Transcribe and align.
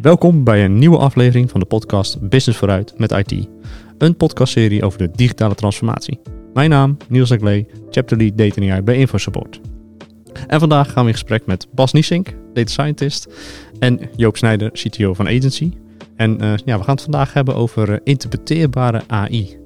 Welkom 0.00 0.44
bij 0.44 0.64
een 0.64 0.78
nieuwe 0.78 0.98
aflevering 0.98 1.50
van 1.50 1.60
de 1.60 1.66
podcast 1.66 2.28
Business 2.28 2.58
vooruit 2.58 2.98
met 2.98 3.10
IT. 3.10 3.48
Een 3.98 4.16
podcastserie 4.16 4.82
over 4.82 4.98
de 4.98 5.10
digitale 5.10 5.54
transformatie. 5.54 6.20
Mijn 6.54 6.70
naam, 6.70 6.96
Niels 7.08 7.30
Chapter 7.90 8.16
Lead 8.16 8.38
Data 8.38 8.72
AI 8.72 8.82
bij 8.82 8.96
InfoSupport. 8.96 9.60
En 10.46 10.60
vandaag 10.60 10.92
gaan 10.92 11.02
we 11.02 11.08
in 11.08 11.16
gesprek 11.16 11.46
met 11.46 11.66
Bas 11.74 11.92
Niesink, 11.92 12.34
Data 12.52 12.70
Scientist, 12.70 13.28
en 13.78 14.00
Joop 14.16 14.36
Snijder, 14.36 14.70
CTO 14.70 15.14
van 15.14 15.26
Agency. 15.26 15.72
En 16.16 16.44
uh, 16.44 16.52
ja, 16.64 16.78
we 16.78 16.84
gaan 16.84 16.94
het 16.94 17.02
vandaag 17.02 17.32
hebben 17.32 17.54
over 17.54 17.90
uh, 17.90 17.96
interpreteerbare 18.04 19.02
AI. 19.06 19.58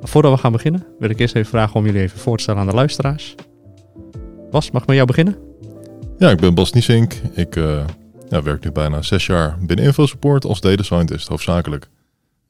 Maar 0.00 0.08
voordat 0.08 0.32
we 0.32 0.38
gaan 0.38 0.52
beginnen, 0.52 0.86
wil 0.98 1.10
ik 1.10 1.18
eerst 1.18 1.34
even 1.34 1.50
vragen 1.50 1.74
om 1.76 1.84
jullie 1.84 2.00
even 2.00 2.18
voor 2.18 2.36
te 2.36 2.42
stellen 2.42 2.60
aan 2.60 2.66
de 2.66 2.74
luisteraars. 2.74 3.34
Bas, 4.50 4.70
mag 4.70 4.82
ik 4.82 4.88
met 4.88 4.96
jou 4.96 5.08
beginnen? 5.08 5.36
Ja, 6.18 6.30
ik 6.30 6.40
ben 6.40 6.54
Bas 6.54 6.72
Niesink. 6.72 7.14
Ik 7.34 7.56
uh, 7.56 7.84
ja, 8.28 8.42
werk 8.42 8.64
nu 8.64 8.72
bijna 8.72 9.02
zes 9.02 9.26
jaar 9.26 9.58
binnen 9.60 9.84
InfoSupport 9.84 10.44
als 10.44 10.60
data 10.60 10.82
scientist 10.82 11.28
hoofdzakelijk. 11.28 11.88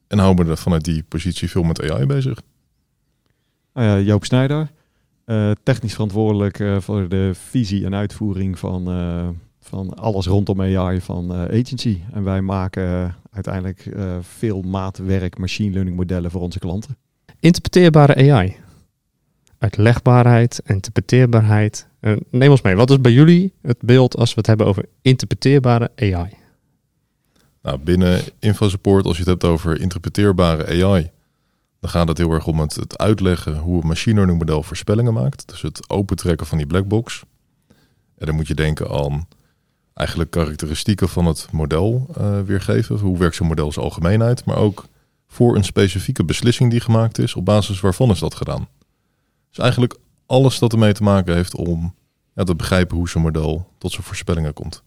En 0.07 0.17
hou 0.17 0.35
me 0.35 0.49
er 0.49 0.57
vanuit 0.57 0.83
die 0.83 1.03
positie 1.03 1.49
veel 1.49 1.63
met 1.63 1.91
AI 1.91 2.05
bezig. 2.05 2.41
Uh, 3.73 4.05
Joop 4.05 4.25
Snijder, 4.25 4.71
uh, 5.25 5.51
technisch 5.63 5.93
verantwoordelijk 5.93 6.59
uh, 6.59 6.79
voor 6.79 7.09
de 7.09 7.31
visie 7.33 7.85
en 7.85 7.95
uitvoering 7.95 8.59
van, 8.59 8.85
van 9.59 9.93
alles 9.93 10.25
rondom 10.25 10.61
AI 10.61 11.01
van 11.01 11.33
Agency. 11.33 12.01
En 12.11 12.23
wij 12.23 12.41
maken 12.41 13.15
uiteindelijk 13.31 13.89
veel 14.21 14.61
maatwerk, 14.61 15.37
machine 15.37 15.73
learning 15.73 15.95
modellen 15.95 16.31
voor 16.31 16.41
onze 16.41 16.59
klanten. 16.59 16.97
Interpreteerbare 17.39 18.31
AI. 18.31 18.57
Uitlegbaarheid, 19.59 20.61
interpreteerbaarheid. 20.65 21.87
neem 22.29 22.51
ons 22.51 22.61
mee, 22.61 22.75
wat 22.75 22.89
is 22.89 23.01
bij 23.01 23.11
jullie 23.11 23.53
het 23.61 23.81
beeld 23.81 24.17
als 24.17 24.29
we 24.29 24.37
het 24.37 24.47
hebben 24.47 24.65
over 24.65 24.85
interpreteerbare 25.01 25.91
AI? 25.95 26.29
Nou, 27.61 27.79
binnen 27.79 28.21
InfoSupport, 28.39 29.05
als 29.05 29.17
je 29.17 29.21
het 29.21 29.31
hebt 29.31 29.43
over 29.43 29.81
interpreteerbare 29.81 30.83
AI, 30.83 31.11
dan 31.79 31.89
gaat 31.89 32.07
het 32.07 32.17
heel 32.17 32.31
erg 32.31 32.47
om 32.47 32.59
het, 32.59 32.97
uitleggen 32.97 33.57
hoe 33.57 33.81
een 33.81 33.87
machine 33.87 34.15
learning 34.15 34.39
model 34.39 34.63
voorspellingen 34.63 35.13
maakt. 35.13 35.47
Dus 35.47 35.61
het 35.61 35.89
opentrekken 35.89 36.47
van 36.47 36.57
die 36.57 36.67
blackbox. 36.67 37.23
En 38.17 38.25
dan 38.25 38.35
moet 38.35 38.47
je 38.47 38.55
denken 38.55 38.89
aan 38.89 39.27
eigenlijk 39.93 40.31
karakteristieken 40.31 41.09
van 41.09 41.25
het 41.25 41.47
model 41.51 42.07
uh, 42.17 42.41
weergeven. 42.41 42.97
Hoe 42.97 43.17
werkt 43.17 43.35
zo'n 43.35 43.47
model 43.47 43.71
zijn 43.71 43.85
algemeenheid, 43.85 44.45
maar 44.45 44.57
ook 44.57 44.85
voor 45.27 45.55
een 45.55 45.63
specifieke 45.63 46.23
beslissing 46.23 46.71
die 46.71 46.79
gemaakt 46.79 47.17
is, 47.17 47.35
op 47.35 47.45
basis 47.45 47.79
waarvan 47.79 48.09
is 48.09 48.19
dat 48.19 48.35
gedaan. 48.35 48.67
Dus 49.57 49.65
eigenlijk 49.65 49.97
alles 50.25 50.59
dat 50.59 50.73
ermee 50.73 50.93
te 50.93 51.03
maken 51.03 51.33
heeft 51.33 51.55
om 51.55 51.93
ja, 52.33 52.43
te 52.43 52.55
begrijpen 52.55 52.97
hoe 52.97 53.09
zo'n 53.09 53.21
model 53.21 53.67
tot 53.77 53.91
zijn 53.91 54.03
voorspellingen 54.03 54.53
komt. 54.53 54.83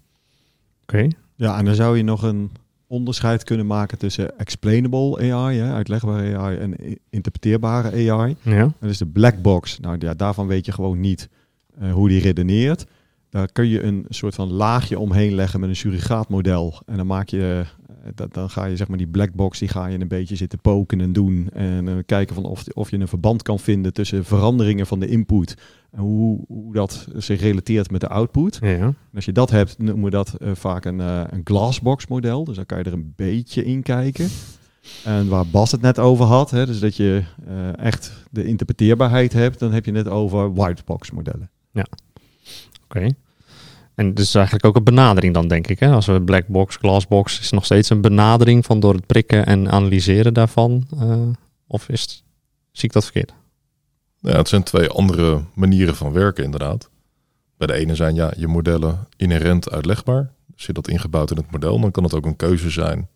Oké. 0.83 0.97
Okay. 0.97 1.13
Ja, 1.37 1.59
en 1.59 1.65
dan 1.65 1.75
zou 1.75 1.97
je 1.97 2.03
nog 2.03 2.23
een 2.23 2.51
onderscheid 2.87 3.45
kunnen 3.45 3.67
maken 3.67 3.99
tussen 3.99 4.39
explainable 4.39 5.33
AI, 5.33 5.59
hè, 5.59 5.73
uitlegbare 5.73 6.37
AI, 6.37 6.57
en 6.57 6.99
interpreteerbare 7.11 8.13
AI. 8.13 8.37
Ja. 8.43 8.73
Dat 8.81 8.91
is 8.91 8.99
de 8.99 9.07
black 9.07 9.43
box. 9.43 9.79
Nou 9.79 9.97
ja, 9.99 10.15
daarvan 10.15 10.47
weet 10.47 10.67
je 10.67 10.73
gewoon 10.73 11.01
niet 11.01 11.29
uh, 11.83 11.93
hoe 11.93 12.09
die 12.09 12.21
redeneert. 12.21 12.87
Daar 13.31 13.53
kun 13.53 13.67
je 13.67 13.83
een 13.83 14.05
soort 14.09 14.35
van 14.35 14.53
laagje 14.53 14.99
omheen 14.99 15.35
leggen 15.35 15.61
met 15.61 15.69
een 15.69 15.77
surrogaatmodel. 15.77 16.83
En 16.87 16.97
dan 16.97 17.07
maak 17.07 17.29
je, 17.29 17.65
uh, 18.05 18.27
dan 18.31 18.51
ga 18.51 18.65
je 18.65 18.77
zeg 18.77 18.89
maar 18.89 18.99
die 18.99 19.07
black 19.07 19.35
box, 19.35 19.59
die 19.59 19.69
ga 19.69 19.87
je 19.87 20.01
een 20.01 20.09
beetje 20.09 20.37
zitten 20.37 20.59
poken 20.59 21.01
en 21.01 21.13
doen. 21.13 21.49
En 21.53 21.87
uh, 21.87 21.95
kijken 22.07 22.35
van 22.35 22.45
of, 22.45 22.65
of 22.73 22.91
je 22.91 22.99
een 22.99 23.09
verband 23.09 23.43
kan 23.43 23.59
vinden 23.59 23.93
tussen 23.93 24.25
veranderingen 24.25 24.87
van 24.87 25.01
de 25.01 25.07
input 25.07 25.57
en 25.91 26.01
hoe, 26.01 26.45
hoe 26.47 26.73
dat 26.73 27.09
zich 27.17 27.41
relateert 27.41 27.91
met 27.91 28.01
de 28.01 28.09
output. 28.09 28.59
Ja. 28.61 28.69
En 28.69 28.97
als 29.15 29.25
je 29.25 29.33
dat 29.33 29.51
hebt, 29.51 29.79
noemen 29.79 30.05
we 30.05 30.11
dat 30.11 30.37
uh, 30.39 30.51
vaak 30.55 30.85
een, 30.85 30.99
een 30.99 31.41
glassbox 31.45 32.07
model. 32.07 32.45
Dus 32.45 32.57
dan 32.57 32.67
kan 32.67 32.79
je 32.79 32.85
er 32.85 32.93
een 32.93 33.13
beetje 33.17 33.65
in 33.65 33.83
kijken. 33.83 34.29
En 35.05 35.29
waar 35.29 35.47
Bas 35.47 35.73
het 35.73 35.81
net 35.81 35.99
over 35.99 36.25
had, 36.25 36.51
hè, 36.51 36.67
dus 36.67 36.81
dat 36.81 36.97
je 36.97 37.23
echt 37.77 38.13
de 38.31 38.45
interpreteerbaarheid 38.45 39.33
hebt, 39.33 39.59
dan 39.59 39.73
heb 39.73 39.85
je 39.85 39.93
het 39.93 40.09
over 40.09 40.55
whitebox 40.55 41.11
modellen. 41.11 41.51
Ja, 41.71 41.87
oké. 42.85 42.99
Okay. 42.99 43.15
En 44.01 44.15
dus 44.15 44.35
eigenlijk 44.35 44.65
ook 44.67 44.77
een 44.77 44.85
benadering 44.85 45.35
dan, 45.35 45.49
denk 45.49 45.67
ik. 45.67 45.79
Hè? 45.79 45.91
Als 45.91 46.07
we 46.07 46.23
black 46.23 46.47
box, 46.47 46.77
glassbox, 46.77 47.41
is 47.41 47.51
nog 47.51 47.65
steeds 47.65 47.91
een 47.91 48.01
benadering 48.01 48.65
van 48.65 48.81
door 48.81 48.95
het 48.95 49.07
prikken 49.07 49.47
en 49.47 49.71
analyseren 49.71 50.35
daarvan. 50.35 50.87
of 51.67 51.89
is 51.89 52.01
het, 52.01 52.23
zie 52.73 52.89
ik 52.89 52.93
dat 52.93 53.05
verkeerd? 53.05 53.33
Ja, 54.19 54.37
het 54.37 54.49
zijn 54.49 54.63
twee 54.63 54.89
andere 54.89 55.43
manieren 55.55 55.97
van 55.97 56.13
werken 56.13 56.45
inderdaad. 56.45 56.91
Bij 57.57 57.67
de 57.67 57.73
ene 57.73 57.95
zijn 57.95 58.15
ja, 58.15 58.33
je 58.37 58.47
modellen 58.47 59.09
inherent 59.17 59.71
uitlegbaar. 59.71 60.33
Zit 60.57 60.75
dat 60.75 60.89
ingebouwd 60.89 61.31
in 61.31 61.37
het 61.37 61.51
model, 61.51 61.81
dan 61.81 61.91
kan 61.91 62.05
het 62.05 62.15
ook 62.15 62.27
een 62.27 62.37
keuze 62.37 62.71
zijn 62.71 63.09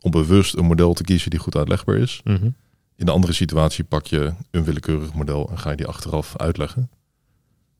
om 0.00 0.10
bewust 0.10 0.56
een 0.56 0.64
model 0.64 0.94
te 0.94 1.02
kiezen 1.02 1.30
die 1.30 1.38
goed 1.38 1.56
uitlegbaar 1.56 1.96
is. 1.96 2.20
Mm 2.24 2.36
-hmm. 2.36 2.54
In 2.96 3.06
de 3.06 3.12
andere 3.12 3.32
situatie 3.32 3.84
pak 3.84 4.06
je 4.06 4.32
een 4.50 4.64
willekeurig 4.64 5.14
model 5.14 5.48
en 5.50 5.58
ga 5.58 5.70
je 5.70 5.76
die 5.76 5.86
achteraf 5.86 6.36
uitleggen. 6.36 6.90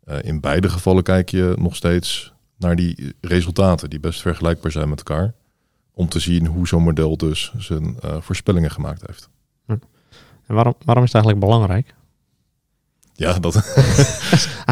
Uh, 0.05 0.17
in 0.23 0.41
beide 0.41 0.69
gevallen 0.69 1.03
kijk 1.03 1.31
je 1.31 1.55
nog 1.59 1.77
steeds 1.77 2.32
naar 2.63 2.77
die 2.77 3.15
resultaten 3.21 3.91
die 3.91 4.01
best 4.01 4.21
vergelijkbaar 4.21 4.73
zijn 4.73 4.89
met 4.89 4.99
elkaar. 4.99 5.35
Om 5.95 6.09
te 6.09 6.21
zien 6.21 6.47
hoe 6.47 6.67
zo'n 6.67 6.83
model 6.83 7.17
dus 7.17 7.53
zijn 7.59 7.97
uh, 8.05 8.17
voorspellingen 8.21 8.71
gemaakt 8.71 9.07
heeft. 9.07 9.29
Hm. 9.67 9.73
En 10.47 10.55
waarom, 10.55 10.75
waarom 10.85 11.05
is 11.05 11.13
het 11.13 11.25
eigenlijk 11.25 11.45
belangrijk? 11.47 11.95
Ja, 13.13 13.39
dat 13.39 13.55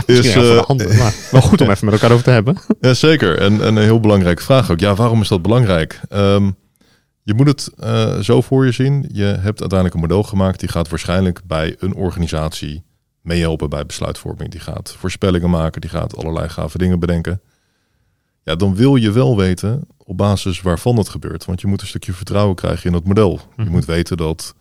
is 0.06 0.36
uh, 0.36 0.62
handen, 0.62 0.96
maar 0.96 1.14
wel 1.30 1.40
goed 1.40 1.60
om 1.60 1.70
even 1.70 1.84
met 1.84 1.94
elkaar 1.94 2.10
over 2.10 2.24
te 2.24 2.30
hebben. 2.30 2.56
ja, 2.80 2.94
zeker. 2.94 3.38
En, 3.38 3.52
en 3.52 3.76
een 3.76 3.82
heel 3.82 4.00
belangrijke 4.00 4.42
vraag 4.42 4.70
ook. 4.70 4.80
Ja, 4.80 4.94
waarom 4.94 5.20
is 5.20 5.28
dat 5.28 5.42
belangrijk? 5.42 6.00
Um, 6.10 6.56
je 7.22 7.34
moet 7.34 7.46
het 7.46 7.70
uh, 7.78 8.18
zo 8.18 8.40
voor 8.40 8.64
je 8.64 8.72
zien. 8.72 9.08
Je 9.12 9.24
hebt 9.24 9.60
uiteindelijk 9.60 9.94
een 9.94 10.00
model 10.00 10.22
gemaakt 10.22 10.60
die 10.60 10.68
gaat 10.68 10.88
waarschijnlijk 10.88 11.40
bij 11.44 11.76
een 11.78 11.94
organisatie 11.94 12.84
meehelpen 13.22 13.70
bij 13.70 13.86
besluitvorming. 13.86 14.50
Die 14.50 14.60
gaat 14.60 14.94
voorspellingen 14.98 15.50
maken, 15.50 15.80
die 15.80 15.90
gaat 15.90 16.16
allerlei 16.16 16.48
gave 16.48 16.78
dingen 16.78 16.98
bedenken. 16.98 17.40
Ja, 18.42 18.54
dan 18.54 18.74
wil 18.74 18.96
je 18.96 19.12
wel 19.12 19.36
weten 19.36 19.86
op 20.10 20.16
basis 20.16 20.60
waarvan 20.60 20.96
het 20.96 21.08
gebeurt. 21.08 21.44
Want 21.44 21.60
je 21.60 21.66
moet 21.66 21.80
een 21.80 21.86
stukje 21.86 22.12
vertrouwen 22.12 22.56
krijgen 22.56 22.86
in 22.86 22.96
het 22.96 23.04
model. 23.06 23.40
Je 23.56 23.70
moet 23.70 23.84
weten 23.84 24.16
dat 24.16 24.54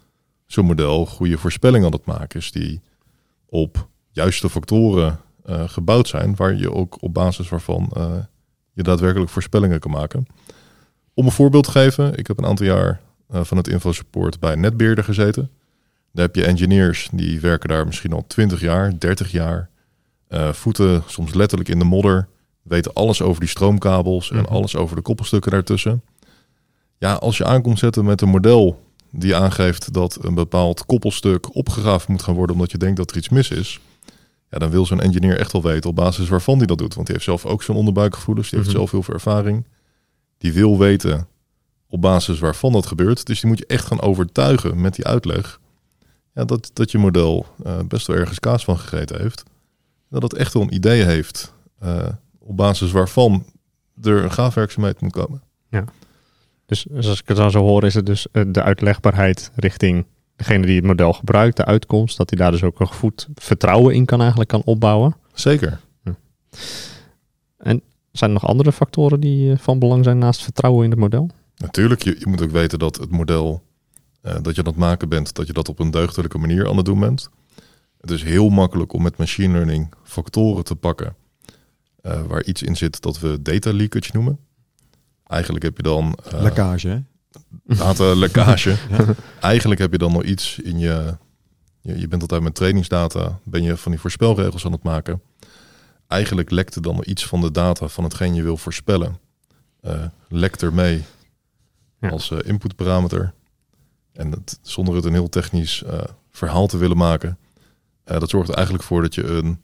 zo'n 0.45 0.65
model 0.65 1.05
goede 1.05 1.37
voorspellingen 1.37 1.85
aan 1.85 1.93
het 1.93 2.05
maken 2.05 2.39
is. 2.39 2.51
Die 2.51 2.81
op 3.45 3.87
juiste 4.11 4.49
factoren 4.49 5.19
uh, 5.45 5.69
gebouwd 5.69 6.07
zijn, 6.07 6.35
waar 6.35 6.55
je 6.55 6.73
ook 6.73 7.01
op 7.01 7.13
basis 7.13 7.49
waarvan 7.49 7.91
uh, 7.97 8.11
je 8.73 8.83
daadwerkelijk 8.83 9.31
voorspellingen 9.31 9.79
kan 9.79 9.91
maken. 9.91 10.25
Om 11.13 11.25
een 11.25 11.31
voorbeeld 11.31 11.63
te 11.63 11.71
geven, 11.71 12.17
ik 12.17 12.27
heb 12.27 12.37
een 12.37 12.45
aantal 12.45 12.65
jaar 12.65 13.01
uh, 13.31 13.43
van 13.43 13.57
het 13.57 13.67
InfoSupport 13.67 14.39
bij 14.39 14.55
Netbeheerder 14.55 15.03
gezeten. 15.03 15.51
Daar 16.13 16.25
heb 16.25 16.35
je 16.35 16.45
engineers 16.45 17.09
die 17.13 17.39
werken 17.39 17.69
daar 17.69 17.85
misschien 17.85 18.13
al 18.13 18.27
20 18.27 18.59
jaar, 18.59 18.99
30 18.99 19.31
jaar, 19.31 19.69
voeten 20.51 21.03
soms 21.05 21.33
letterlijk 21.33 21.69
in 21.69 21.79
de 21.79 21.85
modder, 21.85 22.27
weten 22.69 22.93
alles 22.93 23.21
over 23.21 23.39
die 23.39 23.49
stroomkabels 23.49 24.31
en 24.31 24.37
mm 24.37 24.45
-hmm. 24.45 24.55
alles 24.55 24.75
over 24.75 24.95
de 24.95 25.01
koppelstukken 25.01 25.51
daartussen. 25.51 26.01
Ja, 26.97 27.13
als 27.13 27.37
je 27.37 27.45
aankomt 27.45 27.79
zetten 27.79 28.05
met 28.05 28.21
een 28.21 28.29
model 28.29 28.79
die 29.11 29.35
aangeeft 29.35 29.93
dat 29.93 30.17
een 30.21 30.33
bepaald 30.33 30.85
koppelstuk 30.85 31.55
opgegraven 31.55 32.11
moet 32.11 32.23
gaan 32.23 32.35
worden 32.35 32.55
omdat 32.55 32.71
je 32.71 32.77
denkt 32.77 32.97
dat 32.97 33.11
er 33.11 33.17
iets 33.17 33.29
mis 33.29 33.49
is, 33.49 33.79
ja, 34.49 34.57
dan 34.57 34.69
wil 34.69 34.85
zo'n 34.85 35.01
engineer 35.01 35.37
echt 35.37 35.51
wel 35.51 35.61
weten 35.61 35.89
op 35.89 35.95
basis 35.95 36.29
waarvan 36.29 36.57
hij 36.57 36.65
dat 36.65 36.77
doet. 36.77 36.93
Want 36.93 37.05
die 37.05 37.15
heeft 37.15 37.27
zelf 37.27 37.45
ook 37.45 37.63
zo'n 37.63 37.75
onderbuikgevoelens, 37.75 38.49
die 38.49 38.59
mm 38.59 38.65
-hmm. 38.65 38.73
heeft 38.73 38.89
zelf 38.89 38.91
heel 38.91 39.03
veel 39.03 39.13
ervaring. 39.13 39.65
Die 40.37 40.53
wil 40.53 40.77
weten 40.77 41.27
op 41.87 42.01
basis 42.01 42.39
waarvan 42.39 42.71
dat 42.71 42.85
gebeurt. 42.85 43.25
Dus 43.25 43.39
die 43.39 43.49
moet 43.49 43.59
je 43.59 43.65
echt 43.65 43.85
gaan 43.85 44.01
overtuigen 44.01 44.81
met 44.81 44.95
die 44.95 45.05
uitleg. 45.05 45.59
Ja, 46.33 46.45
dat, 46.45 46.71
dat 46.73 46.91
je 46.91 46.97
model 46.97 47.45
uh, 47.65 47.79
best 47.87 48.07
wel 48.07 48.15
ergens 48.15 48.39
kaas 48.39 48.63
van 48.63 48.77
gegeten 48.79 49.21
heeft. 49.21 49.43
Dat 50.09 50.21
het 50.21 50.33
echt 50.33 50.53
wel 50.53 50.61
een 50.61 50.73
idee 50.73 51.03
heeft 51.03 51.53
uh, 51.83 52.07
op 52.49 52.57
basis 52.57 52.91
waarvan 52.91 53.45
er 54.01 54.23
een 54.23 54.31
gaafwerkzaamheid 54.31 55.01
moet 55.01 55.11
komen. 55.11 55.41
Ja. 55.69 55.83
Dus, 56.65 56.85
dus 56.89 57.07
als 57.07 57.21
ik 57.21 57.27
het 57.27 57.37
dan 57.37 57.51
zo 57.51 57.59
hoor, 57.59 57.83
is 57.83 57.93
het 57.93 58.05
dus 58.05 58.27
de 58.47 58.63
uitlegbaarheid 58.63 59.51
richting 59.55 60.05
degene 60.35 60.65
die 60.65 60.75
het 60.75 60.85
model 60.85 61.13
gebruikt, 61.13 61.57
de 61.57 61.65
uitkomst, 61.65 62.17
dat 62.17 62.29
hij 62.29 62.39
daar 62.39 62.51
dus 62.51 62.63
ook 62.63 62.79
een 62.79 62.93
goed 62.93 63.27
vertrouwen 63.35 63.95
in 63.95 64.05
kan 64.05 64.19
eigenlijk 64.19 64.49
kan 64.49 64.61
opbouwen. 64.65 65.15
Zeker. 65.33 65.79
Ja. 66.03 66.15
En 67.57 67.81
zijn 68.11 68.29
er 68.29 68.35
nog 68.41 68.47
andere 68.47 68.71
factoren 68.71 69.19
die 69.19 69.57
van 69.57 69.79
belang 69.79 70.03
zijn 70.03 70.17
naast 70.17 70.43
vertrouwen 70.43 70.83
in 70.83 70.89
het 70.89 70.99
model? 70.99 71.29
Natuurlijk, 71.55 72.03
je, 72.03 72.15
je 72.19 72.27
moet 72.27 72.41
ook 72.41 72.51
weten 72.51 72.79
dat 72.79 72.95
het 72.95 73.09
model 73.09 73.61
uh, 74.23 74.35
dat 74.41 74.55
je 74.55 74.61
aan 74.61 74.67
het 74.67 74.79
maken 74.79 75.09
bent, 75.09 75.35
dat 75.35 75.47
je 75.47 75.53
dat 75.53 75.69
op 75.69 75.79
een 75.79 75.91
deugdelijke 75.91 76.37
manier 76.37 76.69
aan 76.69 76.77
het 76.77 76.85
doen 76.85 76.99
bent. 76.99 77.29
Het 78.01 78.11
is 78.11 78.23
heel 78.23 78.49
makkelijk 78.49 78.93
om 78.93 79.01
met 79.01 79.17
machine 79.17 79.53
learning 79.53 79.93
factoren 80.03 80.63
te 80.63 80.75
pakken 80.75 81.15
uh, 82.03 82.21
waar 82.21 82.43
iets 82.43 82.63
in 82.63 82.75
zit 82.75 83.01
dat 83.01 83.19
we 83.19 83.41
data 83.41 83.73
leakage 83.73 84.09
noemen. 84.13 84.39
Eigenlijk 85.27 85.63
heb 85.63 85.77
je 85.77 85.83
dan... 85.83 86.17
Uh, 86.33 86.41
lekkage, 86.41 86.87
hè? 86.87 86.99
Data 87.75 88.15
lekkage. 88.15 88.69
ja. 88.89 89.05
Eigenlijk 89.39 89.79
heb 89.81 89.91
je 89.91 89.97
dan 89.97 90.11
nog 90.11 90.23
iets 90.23 90.59
in 90.59 90.79
je, 90.79 91.17
je... 91.81 91.99
Je 91.99 92.07
bent 92.07 92.21
altijd 92.21 92.41
met 92.41 92.55
trainingsdata, 92.55 93.39
ben 93.43 93.63
je 93.63 93.77
van 93.77 93.91
die 93.91 94.01
voorspelregels 94.01 94.65
aan 94.65 94.71
het 94.71 94.83
maken. 94.83 95.21
Eigenlijk 96.07 96.51
lekt 96.51 96.75
er 96.75 96.81
dan 96.81 96.95
nog 96.95 97.05
iets 97.05 97.25
van 97.25 97.41
de 97.41 97.51
data 97.51 97.87
van 97.87 98.03
hetgeen 98.03 98.33
je 98.33 98.43
wil 98.43 98.57
voorspellen. 98.57 99.19
Uh, 99.81 100.03
lekt 100.27 100.61
er 100.61 100.73
mee 100.73 101.03
Ja. 101.99 102.09
als 102.09 102.31
eh, 102.31 102.37
inputparameter. 102.43 103.33
En 104.13 104.31
het, 104.31 104.59
zonder 104.61 104.95
het 104.95 105.05
een 105.05 105.13
heel 105.13 105.29
technisch 105.29 105.83
eh, 105.83 105.99
verhaal 106.31 106.67
te 106.67 106.77
willen 106.77 106.97
maken. 106.97 107.37
eh, 108.03 108.19
dat 108.19 108.29
zorgt 108.29 108.49
er 108.49 108.55
eigenlijk 108.55 108.85
voor 108.85 109.01
dat 109.01 109.15
je 109.15 109.23
een 109.23 109.61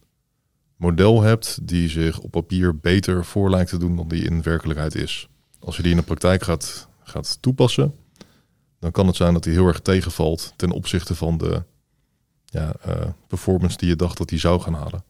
model 0.75 1.21
hebt 1.21 1.67
die 1.67 1.89
zich 1.89 2.19
op 2.19 2.31
papier 2.31 2.79
beter 2.79 3.25
voor 3.25 3.49
lijkt 3.49 3.69
te 3.69 3.77
doen 3.77 3.95
dan 3.95 4.07
die 4.07 4.23
in 4.23 4.41
werkelijkheid 4.41 4.95
is. 4.95 5.27
Als 5.59 5.75
je 5.75 5.81
die 5.81 5.91
in 5.91 5.97
de 5.97 6.03
praktijk 6.03 6.43
gaat, 6.43 6.87
gaat 7.03 7.37
toepassen, 7.41 7.93
dan 8.79 8.91
kan 8.91 9.07
het 9.07 9.15
zijn 9.15 9.33
dat 9.33 9.43
die 9.43 9.53
heel 9.53 9.67
erg 9.67 9.79
tegenvalt 9.79 10.53
ten 10.55 10.71
opzichte 10.71 11.15
van 11.15 11.37
de 11.37 11.63
ja, 12.45 12.73
eh, 12.81 13.07
performance 13.27 13.77
die 13.77 13.89
je 13.89 13.95
dacht 13.95 14.17
dat 14.17 14.29
die 14.29 14.39
zou 14.39 14.61
gaan 14.61 14.73
halen. 14.73 15.03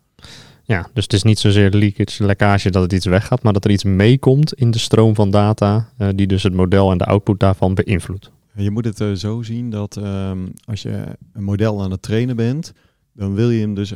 Ja, 0.63 0.89
dus 0.93 1.03
het 1.03 1.13
is 1.13 1.23
niet 1.23 1.39
zozeer 1.39 1.69
leakage, 1.69 2.25
lekkage 2.25 2.69
dat 2.69 2.81
het 2.81 2.93
iets 2.93 3.05
weggaat, 3.05 3.43
maar 3.43 3.53
dat 3.53 3.65
er 3.65 3.71
iets 3.71 3.83
meekomt 3.83 4.53
in 4.53 4.71
de 4.71 4.79
stroom 4.79 5.15
van 5.15 5.31
data, 5.31 5.89
eh, 5.97 6.09
die 6.15 6.27
dus 6.27 6.43
het 6.43 6.53
model 6.53 6.91
en 6.91 6.97
de 6.97 7.05
output 7.05 7.39
daarvan 7.39 7.73
beïnvloedt. 7.73 8.31
Je 8.53 8.71
moet 8.71 8.85
het 8.85 9.01
eh, 9.01 9.11
zo 9.11 9.41
zien 9.41 9.69
dat 9.69 9.97
ehm, 9.97 10.47
als 10.65 10.81
je 10.81 11.03
een 11.33 11.43
model 11.43 11.83
aan 11.83 11.91
het 11.91 12.01
trainen 12.01 12.35
bent, 12.35 12.73
dan 13.13 13.33
wil 13.33 13.49
je 13.49 13.61
hem 13.61 13.73
dus 13.73 13.93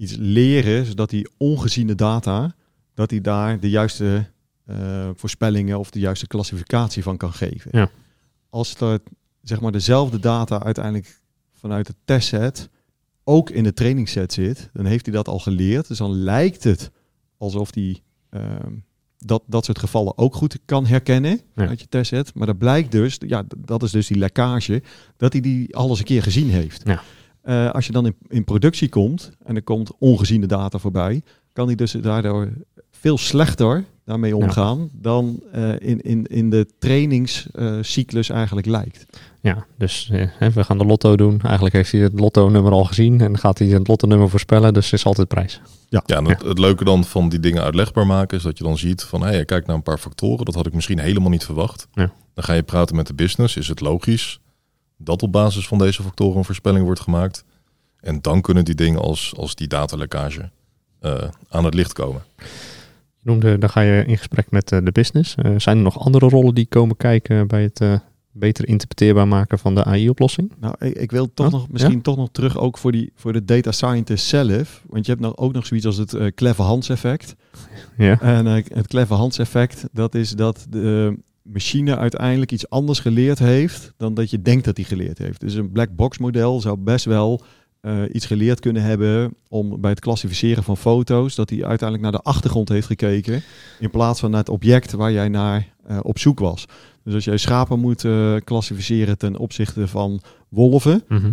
iets 0.00 0.14
leren, 0.18 0.86
zodat 0.86 1.10
die 1.10 1.28
ongeziene 1.36 1.94
data, 1.94 2.54
dat 2.94 3.10
hij 3.10 3.20
daar 3.20 3.60
de 3.60 3.70
juiste 3.70 4.26
eh, 4.66 5.10
voorspellingen 5.14 5.78
of 5.78 5.90
de 5.90 5.98
juiste 5.98 6.26
klassificatie 6.26 7.02
van 7.02 7.16
kan 7.16 7.32
geven. 7.32 7.70
Ja. 7.72 7.90
Als 8.50 8.74
er 8.74 8.98
zeg 9.42 9.60
maar 9.60 9.72
dezelfde 9.72 10.18
data 10.18 10.62
uiteindelijk 10.62 11.20
vanuit 11.52 11.86
het 11.86 11.96
testset 12.04 12.68
ook 13.24 13.50
in 13.50 13.62
de 13.64 13.72
trainingsset 13.72 14.32
zit, 14.32 14.70
dan 14.72 14.84
heeft 14.84 15.06
hij 15.06 15.14
dat 15.14 15.28
al 15.28 15.38
geleerd. 15.38 15.88
Dus 15.88 15.98
dan 15.98 16.10
lijkt 16.12 16.64
het 16.64 16.90
alsof 17.36 17.74
hij 17.74 18.00
ehm, 18.30 18.72
dat, 19.18 19.42
dat 19.46 19.64
soort 19.64 19.78
gevallen 19.78 20.18
ook 20.18 20.34
goed 20.34 20.58
kan 20.64 20.86
herkennen 20.86 21.40
Ja. 21.54 21.66
uit 21.66 21.80
je 21.80 21.88
testset. 21.88 22.34
Maar 22.34 22.46
dat 22.46 22.58
blijkt 22.58 22.92
dus, 22.92 23.16
ja, 23.26 23.44
dat 23.58 23.82
is 23.82 23.90
dus 23.90 24.06
die 24.06 24.18
lekkage, 24.18 24.82
dat 25.16 25.32
hij 25.32 25.42
die 25.42 25.76
alles 25.76 25.98
een 25.98 26.04
keer 26.04 26.22
gezien 26.22 26.50
heeft. 26.50 26.82
Ja. 26.84 27.02
Eh, 27.42 27.70
als 27.70 27.86
je 27.86 27.92
dan 27.92 28.06
in, 28.06 28.14
in 28.28 28.44
productie 28.44 28.88
komt 28.88 29.32
en 29.44 29.56
er 29.56 29.62
komt 29.62 29.90
ongeziene 29.98 30.46
data 30.46 30.78
voorbij, 30.78 31.22
kan 31.52 31.66
hij 31.66 31.74
dus 31.74 31.92
daardoor 31.92 32.48
veel 32.90 33.18
slechter 33.18 33.84
daarmee 34.04 34.36
omgaan 34.36 34.90
dan 34.92 35.40
eh, 35.52 35.72
in, 35.78 36.00
in, 36.00 36.24
in 36.26 36.50
de 36.50 36.66
trainingscyclus 36.78 38.28
eigenlijk 38.28 38.66
lijkt. 38.66 39.06
Ja, 39.40 39.66
dus 39.78 40.08
eh, 40.12 40.26
hè, 40.28 40.50
we 40.50 40.64
gaan 40.64 40.78
de 40.78 40.84
lotto 40.84 41.16
doen. 41.16 41.40
Eigenlijk 41.40 41.74
heeft 41.74 41.92
hij 41.92 42.00
het 42.00 42.20
lotto-nummer 42.20 42.72
al 42.72 42.84
gezien 42.84 43.20
en 43.20 43.38
gaat 43.38 43.58
hij 43.58 43.68
het 43.68 43.88
lotto-nummer 43.88 44.30
voorspellen, 44.30 44.74
dus 44.74 44.92
is 44.92 45.04
altijd 45.04 45.28
prijs. 45.28 45.60
Ja, 45.88 46.02
en 46.06 46.24
het, 46.24 46.42
het 46.42 46.58
leuke 46.58 46.84
dan 46.84 47.04
van 47.04 47.28
die 47.28 47.40
dingen 47.40 47.62
uitlegbaar 47.62 48.06
maken 48.06 48.36
is 48.36 48.42
dat 48.42 48.58
je 48.58 48.64
dan 48.64 48.78
ziet 48.78 49.02
van, 49.02 49.22
hé, 49.22 49.28
hey, 49.28 49.44
kijk 49.44 49.66
naar 49.66 49.76
een 49.76 49.82
paar 49.82 49.98
factoren, 49.98 50.44
dat 50.44 50.54
had 50.54 50.66
ik 50.66 50.74
misschien 50.74 50.98
helemaal 50.98 51.30
niet 51.30 51.44
verwacht. 51.44 51.88
Ja. 51.92 52.12
Dan 52.34 52.44
ga 52.44 52.52
je 52.52 52.62
praten 52.62 52.96
met 52.96 53.06
de 53.06 53.14
business, 53.14 53.56
is 53.56 53.68
het 53.68 53.80
logisch 53.80 54.40
dat 55.02 55.22
op 55.22 55.32
basis 55.32 55.66
van 55.66 55.78
deze 55.78 56.02
factoren 56.02 56.38
een 56.38 56.44
voorspelling 56.44 56.84
wordt 56.84 57.00
gemaakt? 57.00 57.44
En 58.00 58.20
dan 58.20 58.40
kunnen 58.40 58.64
die 58.64 58.74
dingen 58.74 59.00
als, 59.00 59.32
als 59.36 59.54
die 59.54 59.68
datalekkage 59.68 60.50
eh, 61.00 61.28
aan 61.48 61.64
het 61.64 61.74
licht 61.74 61.92
komen. 61.92 62.22
Je 63.22 63.30
noemde, 63.30 63.58
dan 63.58 63.70
ga 63.70 63.80
je 63.80 64.04
in 64.06 64.16
gesprek 64.16 64.50
met 64.50 64.72
eh, 64.72 64.78
de 64.84 64.92
business. 64.92 65.34
Eh, 65.34 65.52
zijn 65.56 65.76
er 65.76 65.82
nog 65.82 65.98
andere 65.98 66.28
rollen 66.28 66.54
die 66.54 66.66
komen 66.66 66.96
kijken 66.96 67.46
bij 67.46 67.62
het 67.62 67.80
eh, 67.80 67.94
beter 68.32 68.68
interpreteerbaar 68.68 69.28
maken 69.28 69.58
van 69.58 69.74
de 69.74 69.84
AI-oplossing? 69.84 70.52
Nou, 70.60 70.74
ik, 70.78 70.96
ik 70.96 71.10
wil 71.10 71.34
toch 71.34 71.50
nog 71.50 71.70
misschien 71.70 72.02
toch 72.02 72.16
nog 72.16 72.28
terug 72.32 72.58
ook 72.58 72.78
voor, 72.78 72.92
die, 72.92 73.12
voor 73.14 73.32
de 73.32 73.44
data 73.44 73.72
scientist 73.72 74.26
zelf. 74.26 74.82
Want 74.86 75.04
je 75.06 75.10
hebt 75.10 75.24
nou 75.24 75.36
ook 75.36 75.52
nog 75.52 75.66
zoiets 75.66 75.86
als 75.86 75.96
het 75.96 76.34
clever 76.34 76.64
Hans 76.64 76.88
effect. 76.88 77.36
Ja. 77.96 78.20
En 78.20 78.46
het 78.46 78.86
clever 78.86 79.16
Hans 79.16 79.38
effect, 79.38 79.84
dat 79.92 80.14
is 80.14 80.30
dat 80.30 80.66
de 80.68 81.18
machine 81.52 81.96
uiteindelijk 81.96 82.52
iets 82.52 82.68
anders 82.70 82.98
geleerd 83.00 83.38
heeft 83.38 83.92
dan 83.96 84.14
dat 84.14 84.30
je 84.30 84.42
denkt 84.42 84.64
dat 84.64 84.76
hij 84.76 84.86
geleerd 84.86 85.18
heeft. 85.18 85.40
Dus 85.40 85.54
een 85.54 85.72
black 85.72 85.96
box 85.96 86.18
model 86.18 86.60
zou 86.60 86.76
best 86.76 87.04
wel 87.04 87.42
eh, 87.80 88.02
iets 88.12 88.26
geleerd 88.26 88.60
kunnen 88.60 88.82
hebben 88.82 89.34
om 89.48 89.80
bij 89.80 89.90
het 89.90 90.00
klassificeren 90.00 90.62
van 90.62 90.76
foto's, 90.76 91.34
dat 91.34 91.50
hij 91.50 91.64
uiteindelijk 91.64 92.02
naar 92.02 92.20
de 92.22 92.28
achtergrond 92.28 92.68
heeft 92.68 92.86
gekeken 92.86 93.42
in 93.78 93.90
plaats 93.90 94.20
van 94.20 94.30
naar 94.30 94.40
het 94.40 94.48
object 94.48 94.92
waar 94.92 95.12
jij 95.12 95.28
naar 95.28 95.68
eh, 95.86 95.98
op 96.02 96.18
zoek 96.18 96.38
was. 96.38 96.64
Dus 97.04 97.14
als 97.14 97.24
jij 97.24 97.36
schapen 97.36 97.80
moet 97.80 98.04
eh, 98.04 98.36
klassificeren 98.44 99.18
ten 99.18 99.36
opzichte 99.38 99.88
van 99.88 100.20
wolven, 100.48 101.02
Mhm. 101.08 101.32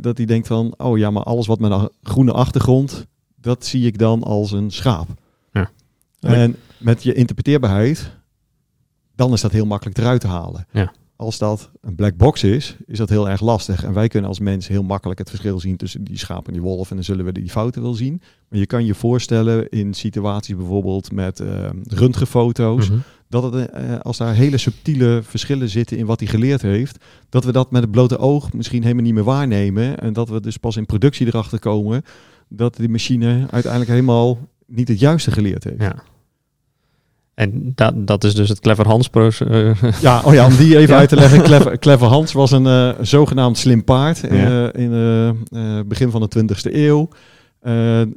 dat 0.00 0.16
hij 0.16 0.26
denkt 0.26 0.46
van, 0.46 0.74
oh 0.76 0.98
ja, 0.98 1.10
maar 1.10 1.22
alles 1.22 1.46
wat 1.46 1.58
met 1.60 1.70
een 1.70 1.90
groene 2.02 2.32
achtergrond, 2.32 3.06
dat 3.36 3.66
zie 3.66 3.86
ik 3.86 3.98
dan 3.98 4.22
als 4.22 4.52
een 4.52 4.70
schaap. 4.70 5.08
Ja. 5.52 5.70
En 6.20 6.56
met 6.78 7.02
je 7.02 7.12
interpreteerbaarheid, 7.14 8.10
dan 9.22 9.32
is 9.32 9.40
dat 9.40 9.52
heel 9.52 9.66
makkelijk 9.66 9.98
eruit 9.98 10.20
te 10.20 10.26
halen. 10.26 10.66
Ja. 10.72 10.92
Als 11.16 11.38
dat 11.38 11.70
een 11.80 11.94
black 11.94 12.16
box 12.16 12.42
is, 12.44 12.76
is 12.86 12.98
dat 12.98 13.08
heel 13.08 13.28
erg 13.28 13.40
lastig. 13.40 13.84
En 13.84 13.92
wij 13.92 14.08
kunnen 14.08 14.28
als 14.28 14.38
mens 14.40 14.68
heel 14.68 14.82
makkelijk 14.82 15.18
het 15.18 15.28
verschil 15.28 15.60
zien 15.60 15.76
tussen 15.76 16.04
die 16.04 16.18
schaap 16.18 16.46
en 16.46 16.52
die 16.52 16.62
wolf. 16.62 16.88
En 16.90 16.96
dan 16.96 17.04
zullen 17.04 17.24
we 17.24 17.32
die 17.32 17.50
fouten 17.50 17.82
wel 17.82 17.94
zien. 17.94 18.22
Maar 18.48 18.58
je 18.58 18.66
kan 18.66 18.84
je 18.84 18.94
voorstellen 18.94 19.68
in 19.68 19.94
situaties 19.94 20.56
bijvoorbeeld 20.56 21.12
met 21.12 21.40
eh 21.40 21.68
röntgenfoto's, 21.88 22.88
Mhm. 22.90 22.98
dat 23.28 23.52
het, 23.52 23.70
eh, 23.70 23.98
als 24.00 24.16
daar 24.16 24.34
hele 24.34 24.58
subtiele 24.58 25.20
verschillen 25.22 25.68
zitten 25.68 25.98
in 25.98 26.06
wat 26.06 26.20
hij 26.20 26.28
geleerd 26.28 26.62
heeft, 26.62 27.04
dat 27.28 27.44
we 27.44 27.52
dat 27.52 27.70
met 27.70 27.82
het 27.82 27.90
blote 27.90 28.18
oog 28.18 28.52
misschien 28.52 28.82
helemaal 28.82 29.04
niet 29.04 29.14
meer 29.14 29.24
waarnemen. 29.24 29.98
En 29.98 30.12
dat 30.12 30.28
we 30.28 30.40
dus 30.40 30.56
pas 30.56 30.76
in 30.76 30.86
productie 30.86 31.26
erachter 31.26 31.58
komen 31.58 32.02
dat 32.48 32.76
die 32.76 32.88
machine 32.88 33.46
uiteindelijk 33.50 33.90
helemaal 33.92 34.38
niet 34.66 34.88
het 34.88 34.98
juiste 35.00 35.30
geleerd 35.30 35.64
heeft. 35.64 35.80
Ja. 35.80 36.02
En 37.42 37.72
dat, 37.74 38.06
dat 38.06 38.24
is 38.24 38.34
dus 38.34 38.48
het 38.48 38.60
Clever 38.60 38.86
Hans 38.86 39.08
proces. 39.08 39.78
Ja, 40.00 40.22
oh 40.24 40.34
ja, 40.34 40.46
om 40.46 40.56
die 40.56 40.76
even 40.76 40.88
Ja. 40.94 41.00
uit 41.00 41.08
te 41.08 41.14
leggen. 41.16 41.42
Clever, 41.42 41.78
Clever 41.78 42.06
Hans 42.06 42.32
was 42.32 42.50
een 42.50 42.66
eh, 42.66 42.90
zogenaamd 43.00 43.58
slim 43.58 43.84
paard 43.84 44.24
eh, 44.28 44.42
Ja. 44.42 44.72
in 44.72 44.92
het 44.92 45.88
begin 45.88 46.10
van 46.10 46.20
de 46.20 46.44
20e 46.44 46.72
eeuw. 46.74 47.08
Eh, 47.60 48.00
eh, 48.00 48.08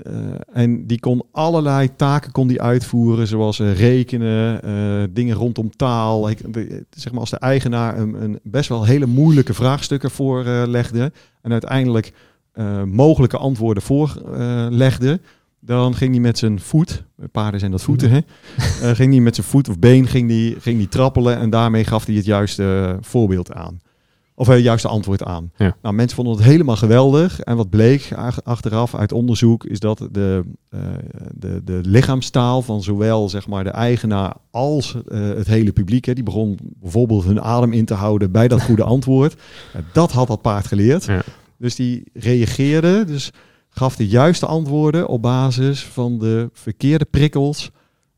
en 0.54 0.88
die 0.88 1.00
kon 1.00 1.24
allerlei 1.31 1.95
taken 1.95 2.31
kon 2.31 2.48
die 2.48 2.62
uitvoeren, 2.62 3.27
zoals 3.27 3.60
eh, 3.60 3.80
rekenen, 3.80 4.62
eh, 4.63 5.04
dingen 5.10 5.36
rondom 5.36 5.69
taal. 5.75 6.30
Ik, 6.30 6.54
de- 6.54 6.86
zeg 6.89 7.12
maar 7.12 7.22
als 7.22 7.30
de 7.30 7.38
eigenaar 7.39 7.98
een, 7.98 8.24
een 8.24 8.39
best 8.44 8.69
wel 8.69 8.83
hele 8.86 9.06
moeilijke 9.06 9.54
vraagstukken 9.54 10.12
voorlegde 10.12 11.12
en 11.42 11.51
uiteindelijk 11.51 12.13
eh, 12.54 12.83
mogelijke 12.83 13.38
antwoorden 13.38 13.83
voorlegde, 13.83 15.19
dan 15.65 15.95
ging 15.95 16.12
hij 16.12 16.19
met 16.19 16.38
zijn 16.38 16.59
voet, 16.59 17.03
paarden 17.31 17.59
zijn 17.59 17.72
dat 17.72 17.81
voeten, 17.84 18.10
hè? 18.12 18.19
Eh, 18.81 18.95
ging 18.95 19.12
hij 19.13 19.22
met 19.22 19.36
zijn 19.36 19.48
voet 19.48 19.69
of 19.69 19.79
been 19.79 20.07
ging 20.07 20.27
die, 20.27 20.55
ging 20.60 20.77
die 20.77 20.88
trappelen 20.88 21.38
en 21.38 21.50
daarmee 21.50 21.84
gaf 21.84 22.05
hij 22.05 22.15
het 22.15 22.25
juiste 22.25 22.88
eh, 22.89 22.98
voorbeeld 23.01 23.51
aan. 23.53 23.79
Of 24.38 24.48
het 24.48 24.62
juiste 24.63 24.88
antwoord 24.88 25.24
aan. 25.24 25.51
Ja. 25.57 25.75
Nou, 25.81 25.95
mensen 25.95 26.15
vonden 26.15 26.36
het 26.36 26.43
helemaal 26.43 26.75
geweldig. 26.75 27.39
En 27.39 27.55
wat 27.57 27.69
bleek 27.69 28.12
ach- 28.15 28.43
achteraf 28.43 28.95
uit 28.95 29.12
onderzoek 29.12 29.65
is 29.65 29.79
dat 29.79 30.07
de, 30.12 30.43
eh, 30.69 30.79
de, 31.34 31.62
de 31.63 31.79
lichaamstaal 31.84 32.62
van 32.62 32.84
zowel 32.84 33.29
zeg 33.29 33.48
maar, 33.48 33.63
de 33.63 33.69
eigenaar 33.69 34.34
als 34.51 34.95
eh, 35.07 35.19
het 35.19 35.48
hele 35.48 35.72
publiek, 35.72 36.05
hè, 36.05 36.13
die 36.13 36.24
begon 36.24 36.57
bijvoorbeeld 36.81 37.24
hun 37.24 37.41
adem 37.41 37.74
in 37.74 37.86
te 37.86 37.93
houden 37.93 38.31
bij 38.31 38.48
dat 38.48 38.62
goede 38.62 38.84
antwoord. 38.84 39.36
Dat 39.93 40.12
had 40.12 40.27
dat 40.27 40.41
paard 40.41 40.67
geleerd. 40.67 41.05
Ja. 41.05 41.22
Dus 41.57 41.75
die 41.75 42.03
reageerde, 42.13 43.03
dus 43.05 43.31
gaf 43.75 43.96
de 43.96 44.08
juiste 44.08 44.46
antwoorden 44.46 45.08
op 45.08 45.22
basis 45.22 45.86
van 45.86 46.20
de 46.20 46.50
verkeerde 46.53 47.05
prikkels. 47.05 47.72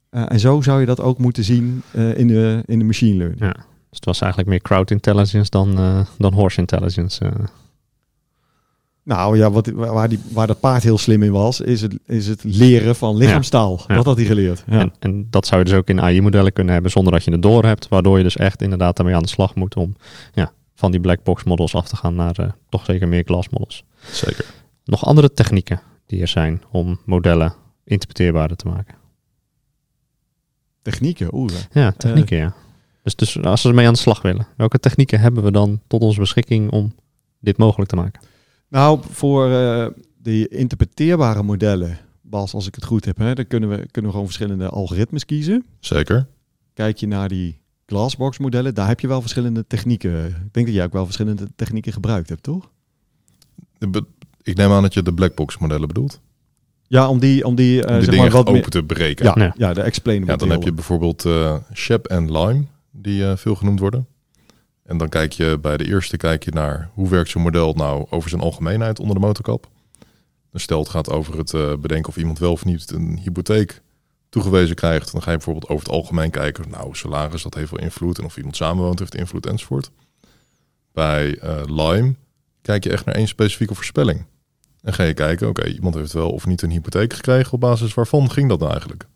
Eh, 0.10 0.24
en 0.28 0.40
zo 0.40 0.62
zou 0.62 0.80
je 0.80 0.86
dat 0.86 1.02
ook 1.02 1.18
moeten 1.18 1.44
zien 1.44 1.84
eh, 1.92 2.18
in, 2.18 2.28
de, 2.28 2.64
in 2.66 2.80
de 2.80 2.86
machine 2.86 3.18
learning. 3.18 3.42
Ja. 3.42 3.52
Dus 3.90 4.00
het 4.00 4.06
was 4.06 4.20
eigenlijk 4.22 4.50
meer 4.52 4.62
crowd 4.62 4.92
intelligence 4.92 5.50
dan, 5.50 5.78
eh, 5.78 6.00
dan 6.18 6.34
horse 6.34 6.60
intelligence. 6.60 7.32
Nou 9.04 9.38
ja, 9.38 9.52
wat, 9.52 9.68
waar, 9.68 10.10
die, 10.10 10.20
waar 10.32 10.48
dat 10.48 10.60
paard 10.60 10.84
heel 10.84 10.98
slim 10.98 11.24
in 11.24 11.32
was, 11.32 11.62
is 11.62 11.82
het, 11.82 11.98
is 12.06 12.28
het 12.28 12.44
leren 12.44 12.96
van 12.96 13.18
lichaamstaal. 13.18 13.82
Ja. 13.88 13.96
Dat 13.96 14.06
had 14.06 14.18
hij 14.18 14.26
geleerd. 14.26 14.64
Ja. 14.68 14.80
En, 14.80 14.94
en 15.00 15.28
dat 15.30 15.48
zou 15.48 15.60
je 15.60 15.70
dus 15.70 15.78
ook 15.78 15.90
in 15.90 16.02
AI-modellen 16.02 16.54
kunnen 16.54 16.74
hebben 16.74 16.92
zonder 16.92 17.14
dat 17.14 17.24
je 17.24 17.32
het 17.32 17.42
door 17.42 17.66
hebt. 17.66 17.88
Waardoor 17.88 18.18
je 18.18 18.24
dus 18.24 18.38
echt 18.38 18.62
inderdaad 18.62 18.96
daarmee 18.96 19.16
aan 19.16 19.22
de 19.22 19.30
slag 19.30 19.56
moet 19.56 19.76
om 19.76 19.96
ja, 20.34 20.52
van 20.76 20.92
die 20.92 21.00
black 21.00 21.24
box 21.24 21.44
models 21.44 21.76
af 21.76 21.88
te 21.88 21.96
gaan 21.96 22.16
naar 22.16 22.56
toch 22.70 22.86
zeker 22.86 23.08
meer 23.08 23.24
glass 23.26 23.50
models. 23.50 23.84
Zeker. 24.12 24.46
Nog 24.88 25.06
andere 25.06 25.34
technieken 25.34 25.82
die 26.06 26.22
er 26.22 26.28
zijn 26.28 26.62
om 26.72 27.00
modellen 27.06 27.54
interpreteerbaarder 27.84 28.58
te 28.58 28.68
maken. 28.68 28.96
Technieken, 30.82 31.34
oeh. 31.34 31.54
Ja, 31.72 31.92
technieken 31.92 32.38
ja. 32.38 32.56
Dus, 33.04 33.16
dus 33.16 33.42
als 33.42 33.64
we 33.64 33.70
ermee 33.70 33.88
aan 33.88 33.94
de 33.94 34.00
slag 34.00 34.22
willen, 34.22 34.48
welke 34.58 34.80
technieken 34.80 35.20
hebben 35.20 35.44
we 35.44 35.52
dan 35.52 35.82
tot 35.88 36.02
onze 36.02 36.20
beschikking 36.20 36.72
om 36.72 36.96
dit 37.40 37.58
mogelijk 37.58 37.90
te 37.90 37.96
maken? 37.96 38.22
Nou, 38.68 39.00
voor 39.12 39.52
eh 39.52 39.88
die 40.22 40.48
interpreteerbare 40.48 41.44
modellen, 41.44 41.98
Bas, 42.22 42.54
als 42.54 42.68
ik 42.68 42.76
het 42.76 42.86
goed 42.86 43.06
heb, 43.06 43.18
hè, 43.18 43.34
dan 43.34 43.48
kunnen 43.48 43.70
we, 43.70 43.76
kunnen 43.76 44.04
we 44.04 44.10
gewoon 44.12 44.26
verschillende 44.26 44.70
algoritmes 44.70 45.26
kiezen. 45.26 45.66
Zeker. 45.80 46.28
Kijk 46.74 46.98
je 46.98 47.08
naar 47.08 47.30
die 47.30 47.62
glassbox 47.86 48.38
modellen, 48.38 48.74
daar 48.74 48.88
heb 48.88 49.00
je 49.00 49.08
wel 49.08 49.22
verschillende 49.22 49.68
technieken. 49.68 50.26
Ik 50.26 50.54
denk 50.54 50.66
dat 50.66 50.76
jij 50.76 50.86
ook 50.86 50.94
wel 50.94 51.06
verschillende 51.06 51.48
technieken 51.56 51.94
gebruikt 51.94 52.30
hebt, 52.30 52.44
toch? 52.44 52.72
Ik 54.48 54.56
neem 54.56 54.72
aan 54.72 54.82
dat 54.82 54.94
je 54.94 55.02
de 55.02 55.14
blackbox 55.14 55.58
modellen 55.58 55.88
bedoelt. 55.88 56.22
Ja, 56.88 57.10
om 57.10 57.20
die, 57.20 57.46
om 57.46 57.56
die, 57.56 57.84
eh, 57.84 57.88
Om 57.88 57.94
die 57.94 58.04
zeg 58.04 58.14
dingen 58.14 58.32
maar 58.32 58.44
wat 58.44 58.48
meer... 58.48 58.58
open 58.58 58.72
te 58.72 58.84
breken. 58.84 59.26
Ja, 59.26 59.34
Ja. 59.36 59.54
ja. 59.58 59.74
de 59.74 59.82
explainable 59.82 60.32
Ja, 60.32 60.38
dan 60.38 60.50
heb 60.50 60.64
je 60.64 60.72
bijvoorbeeld 60.72 61.26
eh 61.26 61.56
Shep 61.74 62.06
en 62.06 62.32
Lime. 62.32 62.64
die 62.92 63.26
eh, 63.26 63.38
veel 63.38 63.56
genoemd 63.56 63.80
worden. 63.80 64.08
En 64.84 64.98
dan 64.98 65.10
kijk 65.10 65.32
je 65.32 65.58
bij 65.62 65.78
de 65.78 65.86
eerste 65.86 66.18
kijk 66.18 66.44
je 66.44 66.52
naar 66.52 66.90
hoe 66.94 67.10
werkt 67.10 67.30
zo'n 67.30 67.42
model 67.42 67.74
nou 67.74 68.06
over 68.10 68.30
zijn 68.30 68.42
algemeenheid 68.42 69.00
onder 69.00 69.16
de 69.16 69.22
motorkap. 69.22 69.68
Dus 70.52 70.64
stel 70.64 70.80
het 70.80 70.90
gaat 70.90 71.10
over 71.10 71.38
het 71.38 71.54
eh, 71.54 71.74
bedenken 71.76 72.10
of 72.10 72.18
iemand 72.18 72.40
wel 72.40 72.52
of 72.52 72.66
niet 72.66 72.92
een 72.92 73.20
hypotheek 73.24 73.82
toegewezen 74.30 74.76
krijgt. 74.76 75.12
Dan 75.12 75.22
ga 75.22 75.32
je 75.32 75.38
bijvoorbeeld 75.38 75.70
over 75.70 75.84
het 75.84 75.94
algemeen 75.94 76.30
kijken. 76.30 76.70
Nou, 76.70 76.96
salaris, 76.96 77.44
dat 77.44 77.54
heeft 77.54 77.72
wel 77.72 77.80
invloed. 77.80 78.18
En 78.18 78.26
of 78.26 78.38
iemand 78.38 78.56
samenwoont, 78.56 79.00
heeft 79.00 79.16
invloed 79.16 79.46
enzovoort. 79.46 79.92
Bij 80.94 81.38
eh, 81.38 81.62
Lime 81.66 82.16
kijk 82.62 82.84
je 82.84 82.92
echt 82.92 83.06
naar 83.06 83.16
één 83.16 83.28
specifieke 83.28 83.76
voorspelling. 83.76 84.26
En 84.88 84.94
ga 84.94 85.04
je 85.04 85.14
kijken, 85.14 85.48
oké, 85.48 85.68
iemand 85.68 85.96
heeft 85.96 86.14
wel 86.14 86.32
of 86.32 86.46
niet 86.46 86.62
een 86.62 86.72
hypotheek 86.72 87.14
gekregen. 87.14 87.54
Op 87.54 87.60
basis 87.60 87.94
waarvan 87.94 88.32
ging 88.32 88.50
dat 88.50 88.60
nou 88.60 88.72
eigenlijk? 88.72 89.08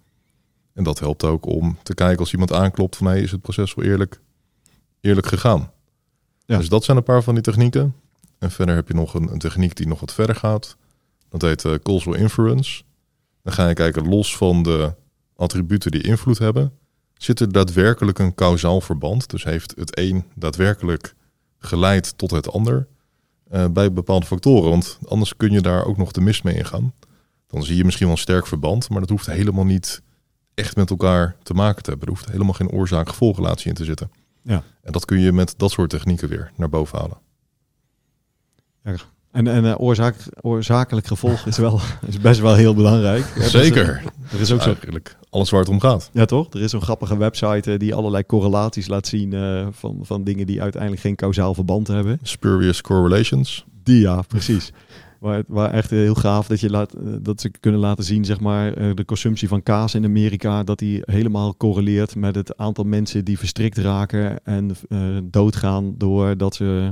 En 0.74 0.84
dat 0.84 1.00
helpt 1.00 1.24
ook 1.24 1.46
om 1.46 1.78
te 1.84 1.94
kijken 1.94 2.20
als 2.20 2.32
iemand 2.32 2.54
aanklopt 2.54 2.96
van... 2.96 3.08
Hey, 3.08 3.22
is 3.22 3.32
het 3.32 3.42
proces 3.42 3.74
wel 3.74 3.86
eerlijk, 3.86 4.20
eerlijk 5.02 5.28
gegaan? 5.28 5.72
Ja. 6.46 6.58
Dus 6.58 6.70
dat 6.70 6.84
zijn 6.84 6.98
een 6.98 7.04
paar 7.04 7.24
van 7.24 7.34
die 7.34 7.44
technieken. 7.44 7.96
En 8.40 8.52
verder 8.52 8.76
heb 8.76 8.88
je 8.88 8.94
nog 8.94 9.14
een, 9.14 9.32
een 9.32 9.40
techniek 9.40 9.76
die 9.76 9.88
nog 9.88 10.00
wat 10.00 10.14
verder 10.14 10.36
gaat. 10.36 10.78
Dat 11.30 11.42
heet 11.42 11.64
uh, 11.64 11.74
causal 11.84 12.14
inference. 12.14 12.84
Dan 13.44 13.54
ga 13.54 13.68
je 13.68 13.74
kijken 13.74 14.08
los 14.08 14.38
van 14.38 14.64
de 14.64 14.94
attributen 15.36 15.92
die 15.92 16.04
invloed 16.04 16.38
hebben. 16.38 16.72
Zit 17.14 17.40
er 17.40 17.52
daadwerkelijk 17.52 18.20
een 18.20 18.36
kausaal 18.36 18.82
verband? 18.82 19.30
Dus 19.30 19.44
heeft 19.44 19.74
het 19.76 19.98
een 19.98 20.24
daadwerkelijk 20.36 21.16
geleid 21.58 22.18
tot 22.18 22.32
het 22.32 22.52
ander 22.52 22.88
uh, 23.54 23.66
bij 23.68 23.94
bepaalde 23.94 24.26
factoren? 24.26 24.70
Want 24.70 25.00
anders 25.08 25.38
kun 25.38 25.52
je 25.52 25.62
daar 25.62 25.86
ook 25.86 25.98
nog 25.98 26.12
de 26.12 26.22
mis 26.22 26.42
mee 26.42 26.56
ingaan. 26.56 26.94
Dan 27.48 27.64
zie 27.64 27.76
je 27.76 27.84
misschien 27.84 28.06
wel 28.06 28.16
een 28.16 28.22
sterk 28.22 28.48
verband, 28.48 28.90
maar 28.90 29.00
dat 29.00 29.10
hoeft 29.10 29.26
helemaal 29.26 29.66
niet 29.66 30.02
echt 30.54 30.76
met 30.76 30.90
elkaar 30.90 31.36
te 31.44 31.54
maken 31.54 31.84
te 31.84 31.90
hebben. 31.90 32.08
Er 32.08 32.14
hoeft 32.14 32.32
helemaal 32.32 32.54
geen 32.54 32.70
oorzaak-gevolgrelatie 32.70 33.68
in 33.68 33.76
te 33.76 33.86
zitten. 33.86 34.12
Ja. 34.42 34.64
En 34.82 34.92
dat 34.92 35.06
kun 35.06 35.20
je 35.20 35.32
met 35.32 35.54
dat 35.58 35.72
soort 35.72 35.90
technieken 35.90 36.30
weer 36.30 36.52
naar 36.56 36.70
boven 36.70 37.00
halen. 37.00 37.18
Ja. 38.84 38.96
En, 39.32 39.48
en 39.48 39.64
uh, 39.64 39.74
oorzaak, 39.78 40.16
oorzakelijk 40.42 41.08
gevolg 41.08 41.46
is, 41.46 41.58
wel, 41.58 41.80
is 42.08 42.20
best 42.20 42.40
wel 42.40 42.56
heel 42.56 42.74
belangrijk. 42.74 43.26
Zeker. 43.40 43.88
Er 43.88 44.04
is, 44.30 44.34
er 44.34 44.40
is 44.40 44.52
ook 44.52 44.62
zo, 44.62 44.70
Eigenlijk 44.70 45.18
alles 45.30 45.50
waar 45.50 45.60
het 45.60 45.70
om 45.70 45.80
gaat. 45.80 46.10
ja, 46.14 46.26
toch? 46.26 46.54
Er 46.54 46.62
is 46.62 46.72
zo'n 46.72 46.82
grappige 46.82 47.18
website 47.18 47.72
uh, 47.72 47.80
die 47.80 47.96
allerlei 47.96 48.26
correlaties 48.26 48.88
laat 48.88 49.08
zien 49.08 49.32
uh, 49.34 49.68
van, 49.72 50.00
van 50.02 50.24
dingen 50.24 50.46
die 50.46 50.62
uiteindelijk 50.62 51.02
geen 51.02 51.16
kausaal 51.16 51.54
verband 51.54 51.88
hebben. 51.88 52.20
Spurious 52.24 52.82
correlations. 52.82 53.66
Die 53.84 54.02
ja, 54.02 54.22
precies. 54.22 54.72
Waar, 55.20 55.44
waar 55.48 55.72
echt 55.72 55.90
heel 55.90 56.14
gaaf 56.14 56.48
dat, 56.48 56.60
je 56.60 56.70
laat, 56.70 56.94
dat 57.22 57.42
ze 57.42 57.52
kunnen 57.60 57.80
laten 57.80 58.04
zien, 58.04 58.26
zeg 58.26 58.40
maar, 58.40 58.96
de 58.96 59.06
consumptie 59.06 59.48
van 59.48 59.64
kaas 59.64 59.96
in 59.96 60.06
Amerika, 60.06 60.64
dat 60.64 60.80
die 60.80 61.02
helemaal 61.06 61.58
correleert 61.58 62.16
met 62.16 62.36
het 62.36 62.58
aantal 62.58 62.84
mensen 62.84 63.26
die 63.26 63.38
verstrikt 63.38 63.78
raken 63.78 64.46
en 64.46 64.72
doodgaan 65.24 65.96
doordat 65.98 66.56
ze, 66.56 66.92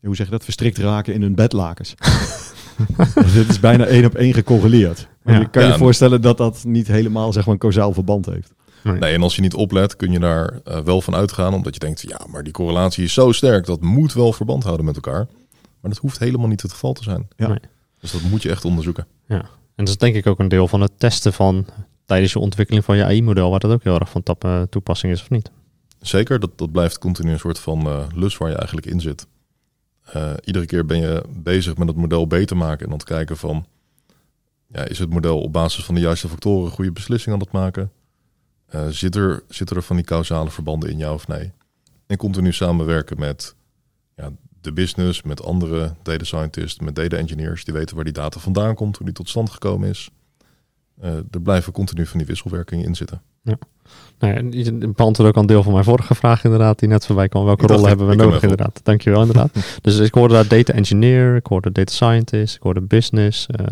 hoe 0.00 0.16
zeg 0.16 0.26
je 0.26 0.32
dat, 0.32 0.44
verstrikt 0.44 0.78
raken 0.78 1.14
in 1.14 1.22
hun 1.22 1.34
bedlakens. 1.34 1.94
dus 3.14 3.32
dit 3.32 3.48
is 3.48 3.60
bijna 3.60 3.84
één 3.84 4.04
op 4.04 4.14
één 4.14 4.34
gecorreleerd. 4.34 5.08
Maar 5.22 5.34
ja. 5.34 5.40
je 5.40 5.50
kan 5.50 5.66
je 5.66 5.74
voorstellen 5.74 6.22
dat 6.22 6.36
dat 6.36 6.64
niet 6.64 6.86
helemaal, 6.86 7.32
zeg 7.32 7.44
maar, 7.44 7.54
een 7.54 7.60
kausaal 7.60 7.92
verband 7.92 8.26
heeft. 8.26 8.52
Nee. 8.82 8.98
nee, 8.98 9.14
en 9.14 9.22
als 9.22 9.34
je 9.34 9.40
niet 9.40 9.54
oplet, 9.54 9.96
kun 9.96 10.12
je 10.12 10.18
daar 10.18 10.60
uh, 10.68 10.78
wel 10.78 11.00
van 11.00 11.14
uitgaan, 11.14 11.54
omdat 11.54 11.74
je 11.74 11.80
denkt, 11.80 12.00
ja, 12.00 12.20
maar 12.30 12.42
die 12.42 12.52
correlatie 12.52 13.04
is 13.04 13.12
zo 13.12 13.32
sterk, 13.32 13.66
dat 13.66 13.80
moet 13.80 14.12
wel 14.12 14.32
verband 14.32 14.62
houden 14.62 14.84
met 14.84 14.94
elkaar. 14.94 15.26
Maar 15.80 15.90
dat 15.90 16.00
hoeft 16.00 16.18
helemaal 16.18 16.48
niet 16.48 16.62
het 16.62 16.72
geval 16.72 16.92
te 16.92 17.02
zijn. 17.02 17.28
Ja. 17.36 17.48
Nee. 17.48 17.58
Dus 18.00 18.12
dat 18.12 18.22
moet 18.22 18.42
je 18.42 18.50
echt 18.50 18.64
onderzoeken. 18.64 19.06
Ja, 19.26 19.40
en 19.74 19.84
dat 19.84 19.88
is 19.88 19.96
denk 19.96 20.14
ik 20.14 20.26
ook 20.26 20.38
een 20.38 20.48
deel 20.48 20.68
van 20.68 20.80
het 20.80 20.92
testen 20.96 21.32
van 21.32 21.66
tijdens 22.06 22.32
je 22.32 22.38
ontwikkeling 22.38 22.84
van 22.84 22.96
je 22.96 23.04
AI-model, 23.04 23.50
waar 23.50 23.60
dat 23.60 23.70
ook 23.70 23.82
heel 23.82 23.98
erg 23.98 24.10
van 24.10 24.22
tap, 24.22 24.44
uh, 24.44 24.62
toepassing 24.62 25.12
is 25.12 25.20
of 25.20 25.30
niet. 25.30 25.50
Zeker, 26.02 26.40
dat, 26.40 26.58
dat 26.58 26.72
blijft 26.72 26.98
continu 26.98 27.32
een 27.32 27.38
soort 27.38 27.58
van 27.58 27.86
uh, 27.86 28.06
lus 28.14 28.36
waar 28.36 28.50
je 28.50 28.56
eigenlijk 28.56 28.86
in 28.86 29.00
zit. 29.00 29.26
Uh, 30.16 30.32
iedere 30.44 30.66
keer 30.66 30.86
ben 30.86 31.00
je 31.00 31.24
bezig 31.28 31.76
met 31.76 31.88
het 31.88 31.96
model 31.96 32.26
beter 32.26 32.56
maken 32.56 32.84
en 32.84 32.90
dan 32.90 32.98
kijken 32.98 33.36
van, 33.36 33.66
ja, 34.66 34.84
is 34.84 34.98
het 34.98 35.10
model 35.10 35.40
op 35.40 35.52
basis 35.52 35.84
van 35.84 35.94
de 35.94 36.00
juiste 36.00 36.28
factoren 36.28 36.70
goede 36.70 36.92
beslissing 36.92 37.34
aan 37.34 37.40
het 37.40 37.52
maken? 37.52 37.92
Uh, 38.74 38.88
zit, 38.88 39.14
er, 39.14 39.42
zitten 39.48 39.76
er 39.76 39.82
van 39.82 39.96
die 39.96 40.04
causale 40.04 40.50
verbanden 40.50 40.90
in, 40.90 40.98
ja 40.98 41.12
of 41.12 41.28
nee? 41.28 41.52
En 42.06 42.16
continu 42.16 42.52
samenwerken 42.52 43.18
met 43.18 43.54
ja, 44.16 44.30
de 44.60 44.72
business, 44.72 45.22
met 45.22 45.42
andere 45.42 45.94
data 46.02 46.24
scientists, 46.24 46.80
met 46.80 46.94
data 46.94 47.16
engineers 47.16 47.64
die 47.64 47.74
weten 47.74 47.94
waar 47.94 48.04
die 48.04 48.12
data 48.12 48.40
vandaan 48.40 48.74
komt, 48.74 48.96
hoe 48.96 49.06
die 49.06 49.14
tot 49.14 49.28
stand 49.28 49.50
gekomen 49.50 49.88
is. 49.88 50.10
Er 51.00 51.42
blijven 51.42 51.72
continu 51.72 52.06
van 52.06 52.18
die 52.18 52.26
wisselwerkingen 52.26 52.84
in 52.84 52.94
zitten. 52.94 53.22
Ja. 53.42 53.58
Nou 54.22 54.34
ja, 54.34 54.62
je 54.62 54.72
beantwoordt 54.72 55.30
ook 55.30 55.34
al 55.34 55.40
een 55.40 55.46
deel 55.46 55.62
van 55.62 55.72
mijn 55.72 55.84
vorige 55.84 56.14
vraag 56.14 56.44
inderdaad, 56.44 56.78
die 56.78 56.88
net 56.88 57.06
voorbij 57.06 57.28
kwam. 57.28 57.44
Welke 57.44 57.66
rollen 57.66 57.88
hebben 57.88 58.08
we 58.08 58.14
nodig 58.14 58.42
inderdaad? 58.42 58.80
Dankjewel 58.82 59.20
inderdaad. 59.20 59.50
dus 59.82 59.98
ik 59.98 60.14
hoorde 60.14 60.34
daar 60.34 60.48
data 60.48 60.72
engineer, 60.72 61.36
ik 61.36 61.46
hoorde 61.46 61.72
data 61.72 61.92
scientist, 61.92 62.56
ik 62.56 62.62
hoorde 62.62 62.80
business. 62.80 63.46
Uh, 63.60 63.66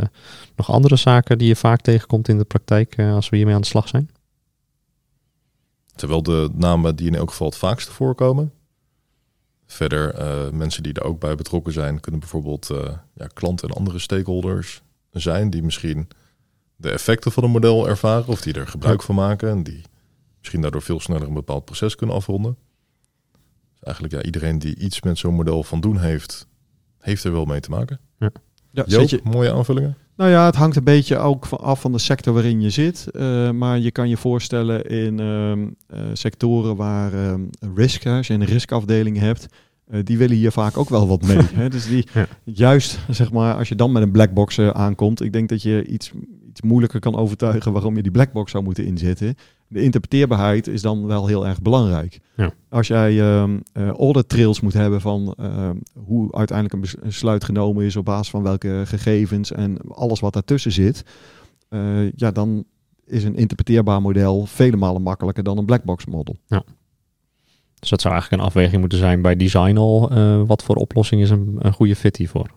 nog 0.57 0.71
andere 0.71 0.97
zaken 0.97 1.39
die 1.39 1.49
je 1.49 1.57
vaak 1.57 1.81
tegenkomt 1.81 2.29
in 2.29 2.39
de 2.39 2.45
praktijk 2.45 2.97
uh, 2.97 3.15
als 3.15 3.29
we 3.29 3.37
hiermee 3.37 3.55
aan 3.55 3.61
de 3.61 3.67
slag 3.67 3.89
zijn? 3.89 4.11
Terwijl 5.95 6.23
de 6.23 6.49
namen 6.55 6.97
die 6.97 7.07
in 7.07 7.15
elk 7.15 7.31
geval 7.31 7.47
het 7.47 7.57
vaakste 7.57 7.93
voorkomen. 7.93 8.53
Verder, 9.67 10.19
uh, 10.19 10.51
mensen 10.53 10.83
die 10.83 10.93
er 10.93 11.05
ook 11.05 11.21
bij 11.21 11.35
betrokken 11.35 11.73
zijn, 11.73 12.01
kunnen 12.01 12.21
bijvoorbeeld 12.21 12.71
ja, 13.15 13.27
klanten 13.35 13.69
en 13.69 13.75
andere 13.75 13.99
stakeholders 13.99 14.83
zijn 15.11 15.51
die 15.51 15.63
misschien 15.63 16.09
de 16.77 16.91
effecten 16.91 17.33
van 17.33 17.45
een 17.45 17.51
model 17.51 17.89
ervaren 17.89 18.27
of 18.27 18.41
die 18.41 18.55
er 18.55 18.67
gebruik 18.67 19.03
van 19.03 19.15
maken 19.15 19.49
en 19.49 19.63
die 19.63 19.83
misschien 20.41 20.61
daardoor 20.61 20.83
veel 20.83 21.01
sneller 21.01 21.29
een 21.29 21.35
bepaald 21.35 21.65
proces 21.65 21.95
kunnen 21.95 22.17
afronden. 22.17 22.57
Dus 23.73 23.83
eigenlijk 23.83 24.15
ja, 24.15 24.23
iedereen 24.23 24.59
die 24.59 24.77
iets 24.77 25.03
met 25.03 25.19
zo'n 25.19 25.35
model 25.35 25.63
van 25.63 25.81
doen 25.81 25.99
heeft, 25.99 26.47
heeft 26.99 27.25
er 27.25 27.33
wel 27.33 27.45
mee 27.45 27.61
te 27.61 27.71
maken. 27.71 28.01
Ja. 28.19 28.31
Ja, 28.73 28.85
Joop, 28.87 29.09
je, 29.09 29.21
mooie 29.25 29.53
aanvullingen? 29.53 29.97
nou 30.17 30.31
ja, 30.31 30.45
het 30.45 30.55
hangt 30.55 30.77
een 30.77 30.85
beetje 30.85 31.17
ook 31.17 31.47
af 31.47 31.81
van 31.81 31.93
de 31.93 31.99
sector 31.99 32.35
waarin 32.35 32.61
je 32.61 32.71
zit. 32.71 33.07
Uh, 33.13 33.51
maar 33.51 33.79
je 33.79 33.91
kan 33.91 34.09
je 34.09 34.17
voorstellen 34.17 34.87
in 34.87 35.21
uh, 35.21 35.99
sectoren 36.13 36.77
waar 36.77 37.15
uh, 37.15 37.35
risk, 37.75 38.07
als 38.07 38.27
je 38.27 38.35
een 38.35 38.45
riskafdeling 38.45 39.19
hebt, 39.19 39.47
uh, 39.91 40.01
die 40.05 40.19
willen 40.19 40.37
hier 40.37 40.53
vaak 40.53 40.77
ook 40.77 40.89
wel 40.89 41.09
wat 41.09 41.23
mee. 41.23 41.39
hè? 41.61 41.69
Dus 41.69 41.87
die, 41.87 42.07
ja. 42.13 42.27
juist 42.45 42.99
zeg 43.09 43.33
maar, 43.33 43.55
als 43.55 43.69
je 43.69 43.75
dan 43.75 43.93
met 43.93 44.03
een 44.03 44.13
blackbox 44.13 44.59
aankomt, 44.59 45.23
ik 45.23 45.33
denk 45.33 45.49
dat 45.49 45.63
je 45.63 45.87
iets, 45.87 46.13
iets 46.49 46.63
moeilijker 46.63 47.01
kan 47.01 47.17
overtuigen 47.17 47.73
waarom 47.73 47.97
je 47.97 48.03
die 48.03 48.13
blackbox 48.13 48.51
zou 48.51 48.65
moeten 48.65 48.85
inzetten. 48.85 49.37
De 49.73 49.83
interpreteerbaarheid 49.83 50.67
is 50.67 50.83
dan 50.83 51.07
wel 51.07 51.27
heel 51.27 51.47
erg 51.47 51.63
belangrijk. 51.63 52.21
Ja. 52.37 52.53
Als 52.69 52.87
jij 52.87 53.13
uh, 53.13 53.45
uh, 53.75 53.89
audit 53.89 54.29
trails 54.29 54.61
moet 54.61 54.73
hebben 54.73 55.01
van 55.01 55.35
uh, 55.41 55.71
hoe 56.05 56.33
uiteindelijk 56.35 56.95
een 56.95 57.01
besluit 57.03 57.45
genomen 57.45 57.85
is 57.85 57.97
op 57.97 58.05
basis 58.05 58.31
van 58.31 58.43
welke 58.43 58.83
gegevens 58.85 59.53
en 59.53 59.79
alles 59.89 60.21
wat 60.21 60.33
daartussen 60.33 60.73
zit, 60.73 61.05
uh, 61.71 62.13
ja, 62.13 62.31
dan 62.31 62.65
is 63.07 63.25
een 63.25 63.37
interpreteerbaar 63.37 64.03
model 64.03 64.47
vele 64.47 64.77
malen 64.77 65.03
makkelijker 65.03 65.43
dan 65.43 65.59
een 65.59 65.67
blackbox 65.67 66.07
model. 66.07 66.37
Ja. 66.47 66.63
Dus 67.79 67.91
dat 67.91 68.01
zou 68.01 68.13
eigenlijk 68.15 68.43
een 68.43 68.49
afweging 68.49 68.81
moeten 68.81 68.99
zijn 68.99 69.23
bij 69.23 69.37
design 69.37 69.77
al. 69.77 70.13
Uh, 70.13 70.43
wat 70.47 70.63
voor 70.63 70.77
oplossing 70.77 71.23
is 71.23 71.31
een, 71.31 71.57
een 71.59 71.73
goede 71.73 71.97
fit 71.97 72.17
hiervoor? 72.17 72.51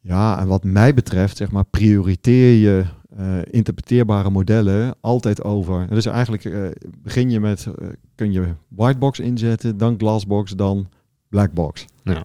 Ja, 0.00 0.38
en 0.40 0.46
wat 0.46 0.64
mij 0.64 0.94
betreft, 0.94 1.36
zeg 1.36 1.50
maar, 1.50 1.64
prioriteer 1.64 2.52
je 2.52 2.84
uh, 3.18 3.38
interpreteerbare 3.50 4.30
modellen 4.30 4.94
altijd 5.00 5.42
over. 5.42 5.88
Dus 5.88 6.06
eigenlijk 6.06 6.44
uh, 6.44 6.68
begin 6.98 7.30
je 7.30 7.40
met, 7.40 7.66
uh, 7.66 7.88
kun 8.14 8.32
je 8.32 8.54
whitebox 8.68 9.18
inzetten, 9.18 9.78
dan 9.78 9.94
glassbox, 9.98 10.50
dan 10.50 10.88
blackbox. 11.28 11.84
Ja. 12.02 12.24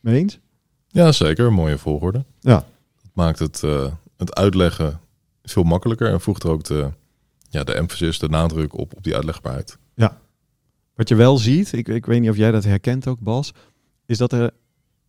Mee 0.00 0.18
eens? 0.18 0.38
Ja, 0.88 1.12
zeker. 1.12 1.52
Mooie 1.52 1.78
volgorde. 1.78 2.24
Ja. 2.40 2.64
Dat 3.02 3.10
maakt 3.12 3.38
het, 3.38 3.60
het 4.16 4.34
uitleggen 4.34 5.00
veel 5.42 5.62
makkelijker 5.62 6.12
en 6.12 6.20
voegt 6.20 6.42
er 6.42 6.50
ook 6.50 6.64
de, 6.64 6.90
ja, 7.48 7.64
de 7.64 7.74
emphasis, 7.74 8.18
de 8.18 8.28
nadruk 8.28 8.78
op, 8.78 8.96
op 8.96 9.04
die 9.04 9.14
uitlegbaarheid. 9.14 9.78
Ja. 9.94 10.20
Wat 10.94 11.08
je 11.08 11.14
wel 11.14 11.38
ziet, 11.38 11.72
ik, 11.72 11.88
ik 11.88 12.06
weet 12.06 12.20
niet 12.20 12.30
of 12.30 12.36
jij 12.36 12.50
dat 12.50 12.64
herkent 12.64 13.06
ook, 13.06 13.20
Bas, 13.20 13.52
is 14.06 14.18
dat 14.18 14.32
er 14.32 14.50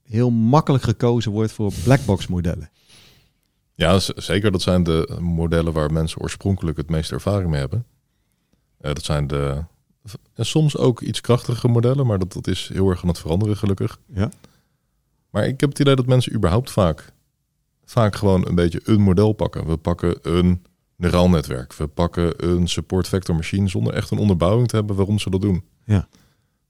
heel 0.04 0.30
makkelijk 0.32 0.84
gekozen 0.84 1.32
wordt 1.32 1.52
voor 1.52 1.72
blackbox 1.84 2.28
modellen. 2.28 2.70
Ja, 3.76 4.00
zeker. 4.00 4.52
Dat 4.52 4.62
zijn 4.62 4.84
de 4.84 5.18
modellen 5.20 5.74
waar 5.74 5.94
mensen 5.94 6.22
oorspronkelijk 6.22 6.78
het 6.78 6.90
meeste 6.90 7.14
ervaring 7.14 7.50
mee 7.50 7.60
hebben. 7.60 7.86
Uh, 8.82 8.94
dat 8.94 9.04
zijn 9.04 9.28
de 9.28 9.64
en 10.34 10.46
soms 10.46 10.78
ook 10.78 11.02
iets 11.02 11.22
krachtige 11.22 11.68
modellen, 11.68 12.06
maar 12.06 12.20
dat, 12.20 12.34
dat 12.34 12.48
is 12.48 12.70
heel 12.74 12.90
erg 12.90 13.02
aan 13.02 13.08
het 13.08 13.20
veranderen, 13.20 13.58
gelukkig. 13.58 14.00
Ja. 14.14 14.32
Maar 15.30 15.48
ik 15.48 15.60
heb 15.60 15.70
het 15.70 15.80
idee 15.80 15.96
dat 15.96 16.06
mensen 16.06 16.34
überhaupt 16.34 16.72
vaak, 16.72 17.12
vaak 17.86 18.16
gewoon 18.16 18.48
een 18.48 18.56
beetje 18.56 18.82
een 18.84 19.02
model 19.02 19.34
pakken. 19.34 19.68
We 19.68 19.78
pakken 19.78 20.18
een 20.22 20.66
neuraal 20.96 21.30
netwerk. 21.30 21.74
We 21.74 21.88
pakken 21.88 22.50
een 22.50 22.68
support 22.68 23.08
vector 23.08 23.36
machine 23.36 23.68
zonder 23.68 23.94
echt 23.94 24.12
een 24.12 24.18
onderbouwing 24.18 24.68
te 24.68 24.76
hebben 24.76 24.96
waarom 24.96 25.20
ze 25.20 25.30
dat 25.30 25.42
doen. 25.42 25.64
Ja. 25.86 26.08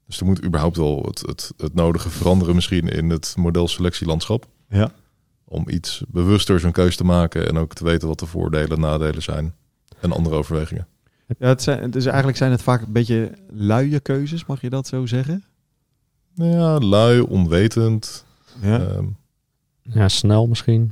Dus 0.06 0.20
er 0.20 0.26
moet 0.26 0.44
überhaupt 0.44 0.76
wel 0.76 1.02
het, 1.06 1.20
het, 1.20 1.52
het 1.56 1.74
nodige 1.74 2.10
veranderen 2.10 2.54
misschien 2.54 2.88
in 2.88 3.10
het 3.10 3.34
modelselectielandschap. 3.36 4.46
Ja 4.68 4.92
om 5.48 5.68
iets 5.68 6.02
bewuster 6.08 6.60
zo'n 6.60 6.72
keus 6.72 6.96
te 6.96 7.04
maken 7.04 7.48
en 7.48 7.58
ook 7.58 7.74
te 7.74 7.84
weten 7.84 8.08
wat 8.08 8.18
de 8.18 8.26
voordelen 8.26 8.70
en 8.76 8.80
nadelen 8.80 9.22
zijn 9.22 9.54
en 10.00 10.12
andere 10.12 10.36
overwegingen. 10.36 10.86
Ja, 11.38 11.48
het 11.48 11.62
zijn, 11.62 11.90
dus 11.90 12.04
eigenlijk 12.06 12.36
zijn 12.36 12.50
het 12.50 12.62
vaak 12.62 12.82
een 12.82 12.92
beetje 12.92 13.32
luie 13.50 14.00
keuzes, 14.00 14.46
mag 14.46 14.60
je 14.60 14.70
dat 14.70 14.86
zo 14.86 15.06
zeggen? 15.06 15.44
Nou 16.34 16.50
ja, 16.50 16.78
lui, 16.78 17.20
onwetend. 17.20 18.24
Ja. 18.60 18.80
Ehm, 18.80 19.04
Ja, 19.82 20.08
snel 20.08 20.46
misschien. 20.46 20.90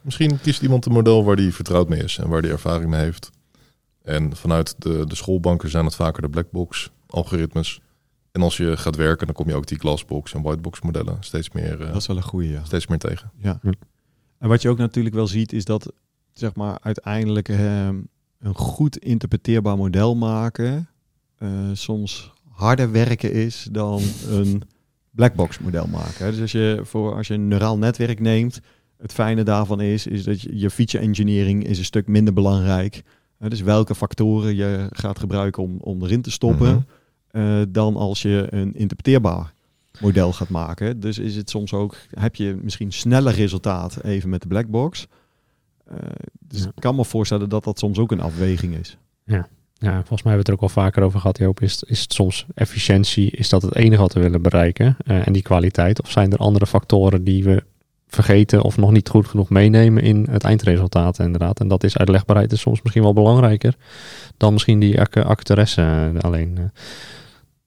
misschien 0.00 0.40
kiest 0.40 0.62
iemand 0.62 0.86
een 0.86 0.92
model 0.92 1.24
waar 1.24 1.36
die 1.36 1.54
vertrouwd 1.54 1.88
mee 1.88 2.02
is 2.02 2.18
en 2.18 2.28
waar 2.28 2.42
die 2.42 2.50
ervaring 2.50 2.90
mee 2.90 3.00
heeft. 3.00 3.30
En 4.02 4.36
vanuit 4.36 4.74
de, 4.78 5.06
de 5.06 5.14
schoolbanken 5.14 5.70
zijn 5.70 5.84
het 5.84 5.94
vaker 5.94 6.22
de 6.22 6.28
blackbox 6.28 6.90
algoritmes. 7.06 7.80
En 8.34 8.42
als 8.42 8.56
je 8.56 8.76
gaat 8.76 8.96
werken, 8.96 9.26
dan 9.26 9.34
kom 9.34 9.48
je 9.48 9.54
ook 9.54 9.66
die 9.66 9.78
glassbox 9.78 10.34
en 10.34 10.42
whitebox 10.42 10.80
modellen 10.80 11.16
steeds 11.20 11.50
meer, 11.50 11.80
eh, 11.80 11.86
dat 11.86 11.96
is 11.96 12.06
wel 12.06 12.16
een 12.16 12.22
goede, 12.22 12.48
ja. 12.48 12.64
steeds 12.64 12.86
meer 12.86 12.98
tegen. 12.98 13.30
ja. 13.36 13.60
En 14.38 14.48
wat 14.48 14.62
je 14.62 14.68
ook 14.68 14.78
natuurlijk 14.78 15.14
wel 15.14 15.26
ziet, 15.26 15.52
is 15.52 15.64
dat 15.64 15.92
zeg 16.32 16.54
maar 16.54 16.78
uiteindelijk 16.82 17.48
ehm, 17.48 17.96
een 18.38 18.54
goed 18.54 18.96
interpreteerbaar 18.98 19.76
model 19.76 20.14
maken 20.14 20.88
eh, 21.38 21.48
soms 21.72 22.32
harder 22.50 22.92
werken 22.92 23.32
is 23.32 23.68
dan 23.72 24.02
een 24.28 24.62
blackbox 25.10 25.58
model 25.58 25.86
maken. 25.86 26.30
Dus 26.30 26.40
als 26.40 26.52
je, 26.52 26.80
voor, 26.82 27.14
als 27.14 27.26
je 27.26 27.34
een 27.34 27.48
neuraal 27.48 27.78
netwerk 27.78 28.20
neemt, 28.20 28.60
het 28.98 29.12
fijne 29.12 29.42
daarvan 29.42 29.80
is, 29.80 30.06
is 30.06 30.24
dat 30.24 30.40
je, 30.40 30.58
je 30.58 30.70
feature 30.70 31.04
engineering 31.04 31.64
is 31.66 31.78
een 31.78 31.84
stuk 31.84 32.06
minder 32.06 32.34
belangrijk. 32.34 33.02
Hè, 33.38 33.48
dus 33.48 33.60
welke 33.60 33.94
factoren 33.94 34.54
je 34.56 34.86
gaat 34.90 35.18
gebruiken 35.18 35.62
om, 35.62 35.76
om 35.80 36.02
erin 36.02 36.22
te 36.22 36.30
stoppen, 36.30 36.68
Mhm. 36.68 36.80
Eh, 37.34 37.60
dan 37.68 37.96
als 37.96 38.22
je 38.22 38.46
een 38.50 38.74
interpreteerbaar 38.74 39.52
model 40.00 40.32
gaat 40.32 40.48
maken. 40.48 41.00
Dus 41.00 41.18
is 41.18 41.36
het 41.36 41.50
soms 41.50 41.72
ook, 41.72 41.96
heb 42.10 42.34
je 42.34 42.58
misschien 42.62 42.92
sneller 42.92 43.34
resultaat 43.34 44.02
even 44.02 44.28
met 44.28 44.42
de 44.42 44.48
blackbox. 44.48 45.06
Eh 45.86 45.96
dus 46.48 46.60
Ja. 46.62 46.66
ik 46.66 46.80
kan 46.80 46.94
me 46.96 47.04
voorstellen 47.04 47.48
dat 47.48 47.64
dat 47.64 47.78
soms 47.78 47.98
ook 47.98 48.12
een 48.12 48.20
afweging 48.20 48.74
is. 48.76 48.96
Ja, 49.78 49.96
volgens 49.96 50.22
mij 50.22 50.32
hebben 50.32 50.32
we 50.32 50.38
het 50.38 50.48
er 50.48 50.54
ook 50.54 50.60
al 50.76 50.82
vaker 50.82 51.02
over 51.02 51.20
gehad, 51.20 51.38
Joop. 51.38 51.60
Is, 51.60 51.82
is 51.82 52.00
het 52.00 52.12
soms 52.12 52.46
efficiëntie, 52.54 53.30
is 53.30 53.48
dat 53.48 53.62
het 53.62 53.74
enige 53.74 54.00
wat 54.00 54.12
we 54.12 54.20
willen 54.20 54.42
bereiken? 54.42 54.96
eh, 55.06 55.26
en 55.26 55.32
die 55.32 55.42
kwaliteit? 55.42 56.02
Of 56.02 56.10
zijn 56.10 56.32
er 56.32 56.38
andere 56.38 56.66
factoren 56.66 57.24
die 57.24 57.44
we 57.44 57.62
vergeten 58.06 58.62
of 58.62 58.76
nog 58.76 58.90
niet 58.90 59.08
goed 59.08 59.26
genoeg 59.28 59.50
meenemen 59.50 60.02
in 60.02 60.26
het 60.30 60.44
eindresultaat 60.44 61.18
inderdaad? 61.18 61.60
En 61.60 61.68
dat 61.68 61.84
is 61.84 61.96
uitlegbaarheid 61.98 62.52
is 62.52 62.60
soms 62.60 62.82
misschien 62.82 63.02
wel 63.02 63.12
belangrijker 63.12 63.76
dan 64.36 64.52
misschien 64.52 64.78
die 64.80 65.00
ac 65.00 65.16
actoresse 65.16 66.12
alleen. 66.20 66.70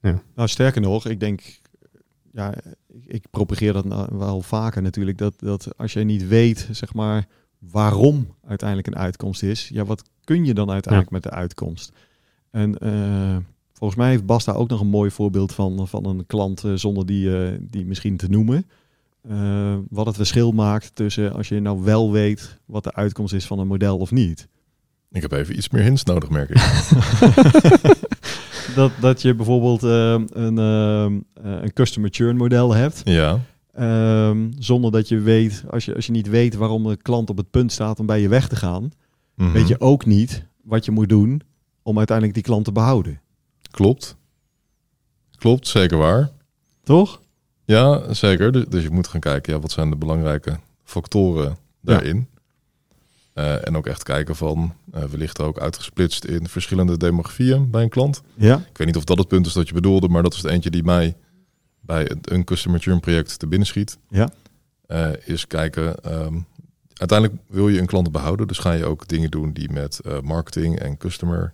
Eh. 0.07 0.19
Nou, 0.35 0.47
sterker 0.47 0.81
nog, 0.81 1.05
ik 1.05 1.19
denk, 1.19 1.59
ja, 2.31 2.53
ik, 2.87 3.05
ik 3.05 3.25
propageer 3.29 3.73
dat 3.73 3.85
nou 3.85 4.17
wel 4.17 4.41
vaker 4.41 4.81
natuurlijk, 4.81 5.17
dat, 5.17 5.33
dat 5.39 5.77
als 5.77 5.93
je 5.93 6.03
niet 6.03 6.27
weet, 6.27 6.67
zeg 6.71 6.93
maar, 6.93 7.25
waarom 7.59 8.35
uiteindelijk 8.47 8.87
een 8.87 8.97
uitkomst 8.97 9.43
is, 9.43 9.69
ja, 9.73 9.85
wat 9.85 10.03
kun 10.23 10.45
je 10.45 10.53
dan 10.53 10.71
uiteindelijk 10.71 11.13
met 11.13 11.23
de 11.23 11.29
uitkomst? 11.29 11.91
En 12.51 12.77
eh, 12.77 13.37
volgens 13.73 13.99
mij 13.99 14.09
heeft 14.09 14.25
Bas 14.25 14.45
daar 14.45 14.55
ook 14.55 14.69
nog 14.69 14.81
een 14.81 14.87
mooi 14.87 15.11
voorbeeld 15.11 15.53
van, 15.53 15.87
van 15.87 16.05
een 16.05 16.25
klant, 16.25 16.63
eh, 16.63 16.71
zonder 16.75 17.05
die, 17.05 17.37
eh, 17.37 17.57
die 17.61 17.85
misschien 17.85 18.17
te 18.17 18.29
noemen. 18.29 18.65
Eh, 19.29 19.75
wat 19.89 20.05
het 20.05 20.15
verschil 20.15 20.51
maakt 20.51 20.91
tussen 20.95 21.33
als 21.33 21.47
je 21.47 21.59
nou 21.59 21.83
wel 21.83 22.11
weet 22.11 22.59
wat 22.65 22.83
de 22.83 22.93
uitkomst 22.93 23.33
is 23.33 23.45
van 23.45 23.59
een 23.59 23.67
model 23.67 23.97
of 23.97 24.11
niet. 24.11 24.47
Ik 25.11 25.21
heb 25.21 25.31
even 25.31 25.57
iets 25.57 25.69
meer 25.69 25.83
hints 25.83 26.03
nodig, 26.03 26.29
merk 26.29 26.49
ik. 26.49 26.55
dat, 28.75 28.91
dat 29.01 29.21
je 29.21 29.35
bijvoorbeeld 29.35 29.83
eh, 29.83 30.11
een, 30.29 30.57
eh, 30.57 31.05
eh, 31.05 31.11
een 31.61 31.73
customer 31.73 32.09
churn 32.13 32.37
model 32.37 32.73
hebt. 32.73 33.01
ja, 33.03 33.39
Ehm, 33.73 34.51
zonder 34.59 34.91
dat 34.91 35.07
je 35.07 35.19
weet, 35.19 35.63
als 35.69 35.85
je, 35.85 35.95
als 35.95 36.05
je 36.05 36.11
niet 36.11 36.29
weet 36.29 36.55
waarom 36.55 36.83
de 36.83 36.97
klant 36.97 37.29
op 37.29 37.37
het 37.37 37.49
punt 37.51 37.71
staat 37.71 37.99
om 37.99 38.05
bij 38.05 38.21
je 38.21 38.27
weg 38.27 38.47
te 38.47 38.55
gaan, 38.55 38.91
Mhm. 39.35 39.51
weet 39.51 39.67
je 39.67 39.79
ook 39.79 40.05
niet 40.05 40.45
wat 40.63 40.85
je 40.85 40.91
moet 40.91 41.09
doen 41.09 41.41
om 41.83 41.97
uiteindelijk 41.97 42.35
die 42.37 42.45
klant 42.45 42.65
te 42.65 42.71
behouden. 42.71 43.21
Klopt. 43.71 44.15
Klopt, 45.35 45.67
zeker 45.67 45.97
waar. 45.97 46.29
Toch? 46.83 47.21
Ja, 47.65 48.13
zeker. 48.13 48.51
Dus, 48.51 48.65
dus 48.69 48.83
je 48.83 48.89
moet 48.89 49.07
gaan 49.07 49.19
kijken, 49.19 49.53
ja, 49.53 49.59
wat 49.59 49.71
zijn 49.71 49.89
de 49.89 49.95
belangrijke 49.95 50.59
factoren 50.83 51.57
daarin? 51.81 52.27
Eh, 53.37 53.67
en 53.67 53.77
ook 53.77 53.87
echt 53.87 54.03
kijken 54.03 54.35
van, 54.35 54.73
eh 54.91 55.03
wellicht 55.03 55.41
ook 55.41 55.59
uitgesplitst 55.59 56.23
in 56.25 56.47
verschillende 56.47 56.97
demografieën 56.97 57.69
bij 57.69 57.83
een 57.83 57.89
klant. 57.89 58.21
Ja. 58.35 58.57
Ik 58.69 58.77
weet 58.77 58.87
niet 58.87 58.95
of 58.97 59.03
dat 59.03 59.17
het 59.17 59.27
punt 59.27 59.45
is 59.45 59.53
dat 59.53 59.67
je 59.67 59.73
bedoelde, 59.73 60.07
maar 60.07 60.23
dat 60.23 60.33
is 60.33 60.41
het 60.41 60.51
eentje 60.51 60.69
die 60.69 60.83
mij 60.83 61.15
bij 61.79 62.11
een- 62.11 62.19
een 62.21 62.43
customer 62.43 62.79
churn 62.79 62.99
project 62.99 63.39
te 63.39 63.47
binnen 63.47 63.67
schiet. 63.67 63.97
Ja. 64.09 64.29
Eh, 64.87 65.09
is 65.25 65.47
kijken, 65.47 66.03
ehm, 66.03 66.39
uiteindelijk 66.93 67.39
wil 67.47 67.69
je 67.69 67.79
een 67.79 67.85
klant 67.85 68.11
behouden, 68.11 68.47
dus 68.47 68.57
ga 68.57 68.71
je 68.71 68.85
ook 68.85 69.07
dingen 69.07 69.31
doen 69.31 69.51
die 69.53 69.71
met 69.71 69.99
marketing 70.23 70.79
en 70.79 70.97
customer 70.97 71.53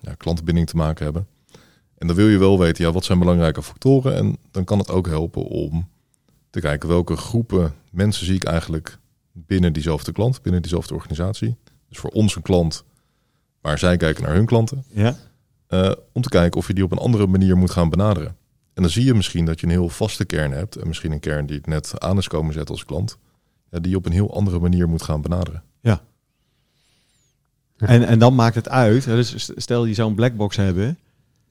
ja, 0.00 0.14
klantenbinding 0.16 0.66
te 0.66 0.76
maken 0.76 1.04
hebben. 1.04 1.26
En 1.98 2.06
dan 2.06 2.16
wil 2.16 2.28
je 2.28 2.38
wel 2.38 2.58
weten, 2.58 2.84
ja, 2.84 2.92
wat 2.92 3.04
zijn 3.04 3.18
belangrijke 3.18 3.62
factoren? 3.62 4.14
En 4.16 4.36
dan 4.50 4.64
kan 4.64 4.78
het 4.78 4.90
ook 4.90 5.06
helpen 5.06 5.42
om 5.42 5.88
te 6.50 6.60
kijken 6.60 6.88
welke 6.88 7.16
groepen 7.16 7.74
mensen 7.90 8.26
zie 8.26 8.34
ik 8.34 8.44
eigenlijk 8.44 8.98
binnen 9.32 9.72
diezelfde 9.72 10.12
klant, 10.12 10.42
binnen 10.42 10.62
diezelfde 10.62 10.94
organisatie. 10.94 11.56
Dus 11.88 11.98
voor 11.98 12.10
ons 12.10 12.36
een 12.36 12.42
klant, 12.42 12.84
maar 13.60 13.78
zij 13.78 13.96
kijken 13.96 14.22
naar 14.22 14.34
hun 14.34 14.46
klanten. 14.46 14.84
Ja. 14.92 15.16
eh, 15.66 15.90
om 16.12 16.22
te 16.22 16.28
kijken 16.28 16.58
of 16.60 16.66
je 16.66 16.74
die 16.74 16.84
op 16.84 16.92
een 16.92 16.98
andere 16.98 17.26
manier 17.26 17.56
moet 17.56 17.70
gaan 17.70 17.88
benaderen. 17.90 18.36
En 18.74 18.82
dan 18.82 18.90
zie 18.90 19.04
je 19.04 19.14
misschien 19.14 19.44
dat 19.44 19.60
je 19.60 19.66
een 19.66 19.72
heel 19.72 19.88
vaste 19.88 20.24
kern 20.24 20.52
hebt. 20.52 20.76
En 20.76 20.86
misschien 20.88 21.12
een 21.12 21.20
kern 21.20 21.46
die 21.46 21.56
het 21.56 21.66
net 21.66 22.00
aan 22.00 22.18
is 22.18 22.28
komen 22.28 22.52
zetten 22.54 22.74
als 22.74 22.84
klant. 22.84 23.18
Ja, 23.70 23.78
die 23.78 23.90
je 23.90 23.96
op 23.96 24.06
een 24.06 24.12
heel 24.12 24.34
andere 24.34 24.58
manier 24.58 24.88
moet 24.88 25.02
gaan 25.02 25.20
benaderen. 25.22 25.62
En, 27.76 28.06
en 28.06 28.18
dan 28.18 28.34
maakt 28.34 28.54
het 28.54 28.68
uit. 28.68 29.04
hè, 29.04 29.14
Dus 29.16 29.50
stel 29.56 29.84
je 29.84 29.94
zou 29.94 30.08
een 30.08 30.14
blackbox 30.14 30.56
hebben, 30.56 30.98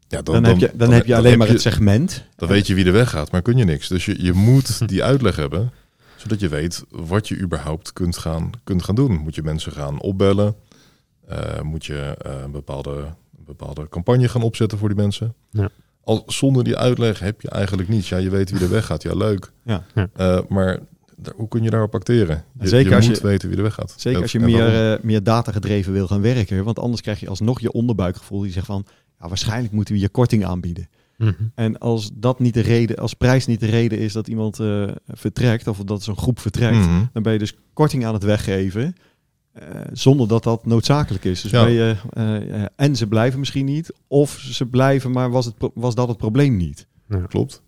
Ja, 0.07 0.21
dan, 0.21 0.43
heb 0.43 0.57
je, 0.57 0.71
dan, 0.73 0.91
heb 0.91 1.05
je 1.05 1.15
alleen 1.15 1.37
maar 1.37 1.47
je- 1.47 1.53
het 1.53 1.61
segment. 1.61 2.23
Dan 2.35 2.47
weet 2.49 2.67
je 2.67 2.73
wie 2.73 2.85
er 2.85 2.91
weggaat, 2.91 3.31
maar 3.31 3.41
kun 3.41 3.57
je 3.57 3.63
niks. 3.63 3.87
Dus 3.87 4.05
je, 4.05 4.23
je 4.23 4.33
moet 4.33 4.87
die 4.87 5.03
uitleg 5.03 5.35
hebben, 5.35 5.71
zodat 6.21 6.39
je 6.39 6.47
weet 6.49 6.83
wat 6.89 7.27
je 7.27 7.37
überhaupt 7.37 7.93
kunt 7.93 8.17
gaan, 8.17 8.49
kunt 8.63 8.83
gaan 8.83 8.95
doen. 8.95 9.11
Moet 9.17 9.35
je 9.35 9.43
mensen 9.43 9.71
gaan 9.71 9.99
opbellen? 10.01 10.55
Eh, 11.27 11.61
moet 11.61 11.85
je 11.85 12.15
eh, 12.17 12.41
een 12.43 12.51
bepaalde, 12.51 12.91
een 13.37 13.45
bepaalde 13.45 13.89
campagne 13.89 14.27
gaan 14.27 14.41
opzetten 14.41 14.77
voor 14.77 14.87
die 14.89 14.97
mensen? 14.97 15.33
Ja. 15.49 15.69
Al, 16.03 16.23
zonder 16.27 16.63
die 16.63 16.77
uitleg 16.77 17.19
heb 17.19 17.41
je 17.41 17.49
eigenlijk 17.49 17.89
niets. 17.89 18.09
Ja, 18.09 18.17
je 18.17 18.29
weet 18.29 18.51
wie 18.51 18.61
er 18.61 18.69
weggaat. 18.79 19.03
Ja, 19.03 19.13
leuk. 19.15 19.51
Ja. 19.63 19.83
Ja. 19.95 20.09
Eh, 20.13 20.39
maar 20.49 20.79
daar- 21.17 21.33
hoe 21.35 21.47
kun 21.47 21.63
je 21.63 21.69
daarop 21.69 21.95
acteren? 21.95 22.43
Je, 22.59 22.67
Zeker 22.67 22.89
je 22.89 22.95
als 22.95 23.07
moet 23.07 23.17
je- 23.17 23.27
weten 23.27 23.47
wie 23.49 23.57
er 23.57 23.63
weggaat. 23.63 23.93
Zeker 23.97 24.15
En- 24.17 24.21
als 24.21 24.31
je 24.31 24.39
meer, 24.39 24.91
eh, 24.93 25.03
meer 25.03 25.23
data 25.23 25.51
gedreven 25.51 25.93
wil 25.93 26.07
gaan 26.07 26.21
werken. 26.21 26.63
Want 26.63 26.79
anders 26.79 27.01
krijg 27.01 27.19
je 27.19 27.29
alsnog 27.29 27.59
je 27.59 27.71
onderbuikgevoel 27.71 28.41
die 28.41 28.51
zegt 28.51 28.65
van... 28.65 28.85
Ja, 29.19 29.27
waarschijnlijk 29.27 29.73
moeten 29.73 29.93
we 29.93 29.99
je 29.99 30.09
korting 30.09 30.45
aanbieden. 30.45 30.87
Mhm. 31.21 31.33
En 31.55 31.77
als 31.77 32.09
dat 32.13 32.39
niet 32.39 32.53
de 32.53 32.61
reden, 32.61 32.95
als 32.97 33.13
prijs 33.13 33.45
niet 33.45 33.59
de 33.59 33.65
reden 33.65 33.97
is 33.97 34.13
dat 34.13 34.27
iemand 34.27 34.59
eh, 34.59 34.87
vertrekt, 35.07 35.67
of 35.67 35.77
dat 35.77 36.03
zo'n 36.03 36.17
groep 36.17 36.39
vertrekt, 36.39 36.75
Mhm. 36.77 37.03
dan 37.13 37.23
ben 37.23 37.33
je 37.33 37.39
dus 37.39 37.55
korting 37.73 38.05
aan 38.05 38.13
het 38.13 38.23
weggeven. 38.23 38.95
eh, 39.51 39.65
zonder 39.93 40.27
dat 40.27 40.43
dat 40.43 40.65
noodzakelijk 40.65 41.23
is. 41.25 41.41
Dus 41.41 41.51
Ja. 41.51 41.63
ben 41.63 41.73
je, 41.73 41.95
eh, 42.09 42.63
eh, 42.63 42.67
en 42.75 42.95
ze 42.95 43.07
blijven 43.07 43.39
misschien 43.39 43.65
niet, 43.65 43.93
of 44.07 44.31
ze 44.39 44.65
blijven, 44.65 45.11
maar 45.11 45.31
was, 45.31 45.45
het, 45.45 45.55
was 45.73 45.95
dat 45.95 46.07
het 46.07 46.17
probleem 46.17 46.57
niet? 46.57 46.87
Klopt. 47.27 47.61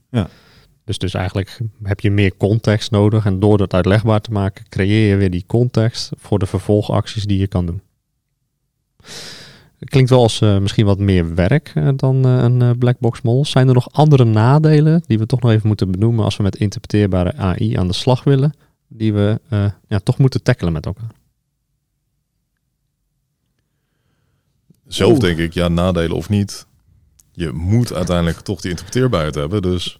Dus, 0.85 0.97
dus 0.97 1.13
eigenlijk 1.13 1.59
heb 1.83 1.99
je 1.99 2.11
meer 2.11 2.37
context 2.37 2.91
nodig. 2.91 3.25
En 3.25 3.39
door 3.39 3.57
dat 3.57 3.73
uitlegbaar 3.73 4.21
te 4.21 4.31
maken, 4.31 4.69
creëer 4.69 5.09
je 5.09 5.15
weer 5.15 5.29
die 5.31 5.43
context 5.47 6.09
voor 6.15 6.39
de 6.39 6.45
vervolgacties 6.45 7.25
die 7.25 7.39
je 7.39 7.47
kan 7.47 7.65
doen. 7.65 7.81
Klinkt 9.83 10.09
wel 10.09 10.21
als 10.21 10.41
eh, 10.41 10.57
misschien 10.57 10.85
wat 10.85 10.99
meer 10.99 11.35
werk 11.35 11.71
eh, 11.75 11.89
dan 11.95 12.25
eh, 12.25 12.37
een 12.37 12.61
eh, 12.61 12.69
blackbox 12.79 13.21
model. 13.21 13.45
Zijn 13.45 13.67
er 13.67 13.73
nog 13.73 13.91
andere 13.91 14.23
nadelen 14.23 15.03
die 15.07 15.19
we 15.19 15.25
toch 15.25 15.41
nog 15.41 15.51
even 15.51 15.67
moeten 15.67 15.91
benoemen 15.91 16.23
als 16.23 16.37
we 16.37 16.43
met 16.43 16.55
interpreteerbare 16.55 17.35
AI 17.35 17.75
aan 17.75 17.87
de 17.87 17.93
slag 17.93 18.23
willen, 18.23 18.53
die 18.87 19.13
we 19.13 19.39
eh, 19.49 19.65
ja, 19.87 19.99
toch 19.99 20.17
moeten 20.17 20.43
tackelen 20.43 20.73
met 20.73 20.85
elkaar? 20.85 21.11
Zelf 24.87 25.19
denk 25.19 25.37
ik, 25.37 25.53
ja, 25.53 25.67
nadelen 25.67 26.17
of 26.17 26.29
niet. 26.29 26.67
Je 27.31 27.51
moet 27.51 27.93
uiteindelijk 27.93 28.39
toch 28.39 28.61
die 28.61 28.69
interpreteerbaarheid 28.69 29.35
hebben. 29.35 29.61
Dus 29.61 29.99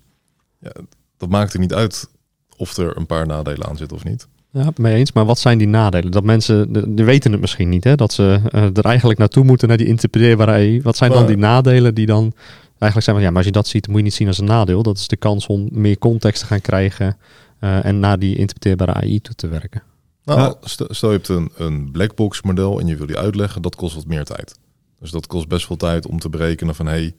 ja, 0.60 0.72
dat 1.18 1.30
maakt 1.30 1.54
er 1.54 1.60
niet 1.60 1.74
uit 1.74 2.10
of 2.58 2.78
er 2.78 2.98
een 2.98 3.06
paar 3.06 3.28
nadelen 3.28 3.68
aan 3.68 3.78
zitten 3.78 3.98
of 3.98 4.04
niet. 4.04 4.28
Ja, 4.54 4.70
mee 4.76 4.96
eens. 4.96 5.12
Maar 5.12 5.26
wat 5.26 5.40
zijn 5.40 5.58
die 5.58 5.68
nadelen? 5.68 6.12
Dat 6.12 6.24
mensen, 6.24 6.74
de, 6.74 6.94
die 6.94 7.06
weten 7.06 7.32
het 7.32 7.42
misschien 7.42 7.70
niet, 7.70 7.84
hè? 7.84 7.96
dat 7.96 8.14
ze 8.14 8.40
eh, 8.50 8.78
er 8.78 8.86
eigenlijk 8.86 9.20
naartoe 9.20 9.44
moeten 9.44 9.68
naar 9.68 9.78
die 9.78 9.88
interpreteerbare 9.88 10.52
AI. 10.52 10.82
Wat 10.82 10.98
zijn 10.98 11.12
dan 11.12 11.26
die 11.26 11.38
nadelen 11.38 11.96
die 11.96 12.06
dan 12.06 12.34
eigenlijk 12.68 13.04
zijn 13.04 13.16
van, 13.16 13.22
ja, 13.22 13.28
maar 13.28 13.38
als 13.38 13.46
je 13.46 13.52
dat 13.52 13.68
ziet, 13.68 13.88
moet 13.88 13.98
je 13.98 14.04
niet 14.04 14.14
zien 14.14 14.28
als 14.28 14.38
een 14.38 14.46
nadeel. 14.46 14.84
Dat 14.84 14.98
is 14.98 15.08
de 15.08 15.16
kans 15.16 15.48
om 15.48 15.68
meer 15.72 15.98
context 15.98 16.42
te 16.42 16.48
gaan 16.48 16.62
krijgen 16.62 17.18
eh, 17.60 17.86
en 17.86 18.00
naar 18.00 18.20
die 18.20 18.36
interpreteerbare 18.36 18.94
AI 18.94 19.22
toe 19.22 19.36
te 19.36 19.48
werken. 19.48 19.84
Nou, 20.24 20.40
Ja. 20.40 20.56
stel, 20.62 20.88
stel 20.90 21.10
je 21.10 21.16
hebt 21.16 21.28
een, 21.28 21.52
een 21.58 21.92
blackbox 21.92 22.42
model 22.42 22.80
en 22.80 22.88
je 22.88 22.96
wil 22.96 23.06
die 23.08 23.18
uitleggen, 23.18 23.62
dat 23.62 23.76
kost 23.76 23.96
wat 23.96 24.06
meer 24.06 24.24
tijd. 24.24 24.60
Dus 25.00 25.12
dat 25.12 25.28
kost 25.28 25.48
best 25.48 25.66
veel 25.66 25.76
tijd 25.78 26.08
om 26.08 26.20
te 26.20 26.30
berekenen 26.30 26.76
van, 26.76 26.86
hé, 26.86 26.92
hey, 26.92 27.16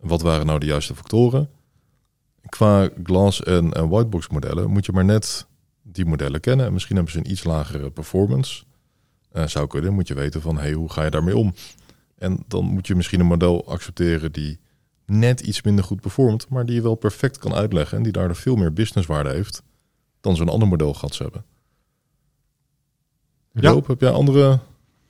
wat 0.00 0.22
waren 0.22 0.46
nou 0.46 0.58
de 0.58 0.66
juiste 0.66 0.94
factoren? 0.94 1.48
Qua 2.48 2.88
glass 3.02 3.42
en, 3.42 3.72
en 3.72 3.88
whitebox 3.88 4.28
modellen 4.28 4.70
moet 4.70 4.86
je 4.86 4.92
maar 4.92 5.04
net 5.04 5.46
die 5.92 6.04
modellen 6.04 6.40
kennen. 6.40 6.66
En 6.66 6.72
misschien 6.72 6.96
hebben 6.96 7.12
ze 7.12 7.18
een 7.18 7.30
iets 7.30 7.44
lagere 7.44 7.90
performance. 7.90 8.64
eh, 9.32 9.46
zou 9.46 9.66
kunnen, 9.66 9.94
moet 9.94 10.08
je 10.08 10.14
weten 10.14 10.40
van 10.40 10.58
hey, 10.58 10.72
hoe 10.72 10.92
ga 10.92 11.04
je 11.04 11.10
daarmee 11.10 11.36
om? 11.36 11.54
En 12.18 12.38
dan 12.48 12.64
moet 12.64 12.86
je 12.86 12.94
misschien 12.94 13.20
een 13.20 13.26
model 13.26 13.66
accepteren 13.66 14.32
die 14.32 14.58
net 15.06 15.40
iets 15.40 15.62
minder 15.62 15.84
goed 15.84 16.00
performt, 16.00 16.48
maar 16.48 16.66
die 16.66 16.74
je 16.74 16.82
wel 16.82 16.94
perfect 16.94 17.38
kan 17.38 17.54
uitleggen 17.54 17.96
en 17.96 18.02
die 18.02 18.12
daardoor 18.12 18.36
veel 18.36 18.56
meer 18.56 18.72
businesswaarde 18.72 19.30
heeft 19.30 19.62
dan 20.20 20.36
zo'n 20.36 20.48
ander 20.48 20.68
model 20.68 20.94
gaat 20.94 21.18
hebben. 21.18 21.44
Ja. 23.52 23.70
Joop, 23.70 23.86
heb 23.86 24.00
jij 24.00 24.10
andere 24.10 24.60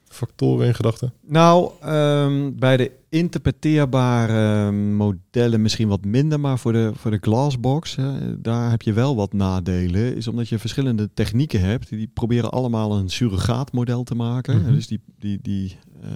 factoren 0.08 0.66
in 0.66 0.74
gedachten? 0.74 1.12
Nou, 1.26 1.70
ehm, 1.80 2.52
bij 2.54 2.76
de 2.76 2.92
interpreteerbare 3.08 4.72
modellen 4.72 5.62
misschien 5.62 5.88
wat 5.88 6.04
minder, 6.04 6.40
maar 6.40 6.58
voor 6.58 6.72
de, 6.72 6.90
voor 6.94 7.10
de 7.10 7.18
glassbox, 7.20 7.96
hè, 7.96 8.40
daar 8.40 8.70
heb 8.70 8.82
je 8.82 8.92
wel 8.92 9.16
wat 9.16 9.32
nadelen. 9.32 10.16
Is 10.16 10.28
omdat 10.28 10.48
je 10.48 10.58
verschillende 10.58 11.10
technieken 11.14 11.60
hebt, 11.60 11.88
die 11.88 12.10
proberen 12.14 12.50
allemaal 12.50 12.96
een 12.96 13.08
surrogaatmodel 13.08 14.02
te 14.02 14.14
maken. 14.14 14.62
Mhm. 14.62 14.72
Dus 14.72 14.86
die, 14.86 15.00
die, 15.18 15.38
die, 15.42 15.76
eh, 16.02 16.08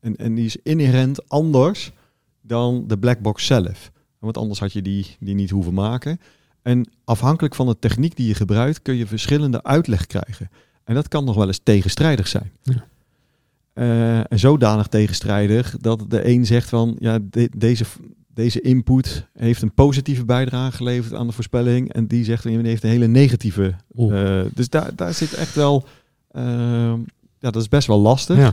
en, 0.00 0.16
en 0.16 0.34
die 0.34 0.44
is 0.44 0.56
inherent 0.62 1.28
anders 1.28 1.92
dan 2.40 2.84
de 2.86 2.98
blackbox 2.98 3.46
zelf. 3.46 3.90
Want 4.18 4.36
anders 4.36 4.60
had 4.60 4.72
je 4.72 4.82
die, 4.82 5.16
die 5.20 5.34
niet 5.34 5.50
hoeven 5.50 5.74
maken. 5.74 6.20
En 6.62 6.90
afhankelijk 7.04 7.54
van 7.54 7.66
de 7.66 7.78
techniek 7.78 8.16
die 8.16 8.26
je 8.26 8.34
gebruikt, 8.34 8.82
kun 8.82 8.94
je 8.94 9.06
verschillende 9.06 9.62
uitleg 9.62 10.06
krijgen. 10.06 10.50
En 10.84 10.94
dat 10.94 11.08
kan 11.08 11.24
nog 11.24 11.36
wel 11.36 11.46
eens 11.46 11.60
tegenstrijdig 11.62 12.28
zijn. 12.28 12.52
Ja. 12.62 12.86
En 14.28 14.38
zodanig 14.38 14.86
tegenstrijdig 14.86 15.76
dat 15.80 16.04
de 16.08 16.28
een 16.28 16.46
zegt 16.46 16.68
van 16.68 16.96
ja, 16.98 17.18
de- 17.30 17.50
deze, 17.56 17.84
deze 18.34 18.60
input 18.60 19.26
heeft 19.32 19.62
een 19.62 19.74
positieve 19.74 20.24
bijdrage 20.24 20.76
geleverd 20.76 21.14
aan 21.14 21.26
de 21.26 21.32
voorspelling. 21.32 21.92
En 21.92 22.06
die 22.06 22.24
zegt 22.24 22.42
die 22.42 22.58
heeft 22.62 22.82
een 22.82 22.90
hele 22.90 23.06
negatieve. 23.06 23.74
Eh, 23.96 24.40
dus 24.54 24.68
daar, 24.68 24.90
daar 24.94 25.14
zit 25.14 25.34
echt 25.34 25.54
wel. 25.54 25.84
ehm, 26.30 26.98
ja, 27.38 27.50
dat 27.50 27.56
is 27.62 27.68
best 27.68 27.86
wel 27.86 28.00
lastig. 28.00 28.36
Ja. 28.36 28.52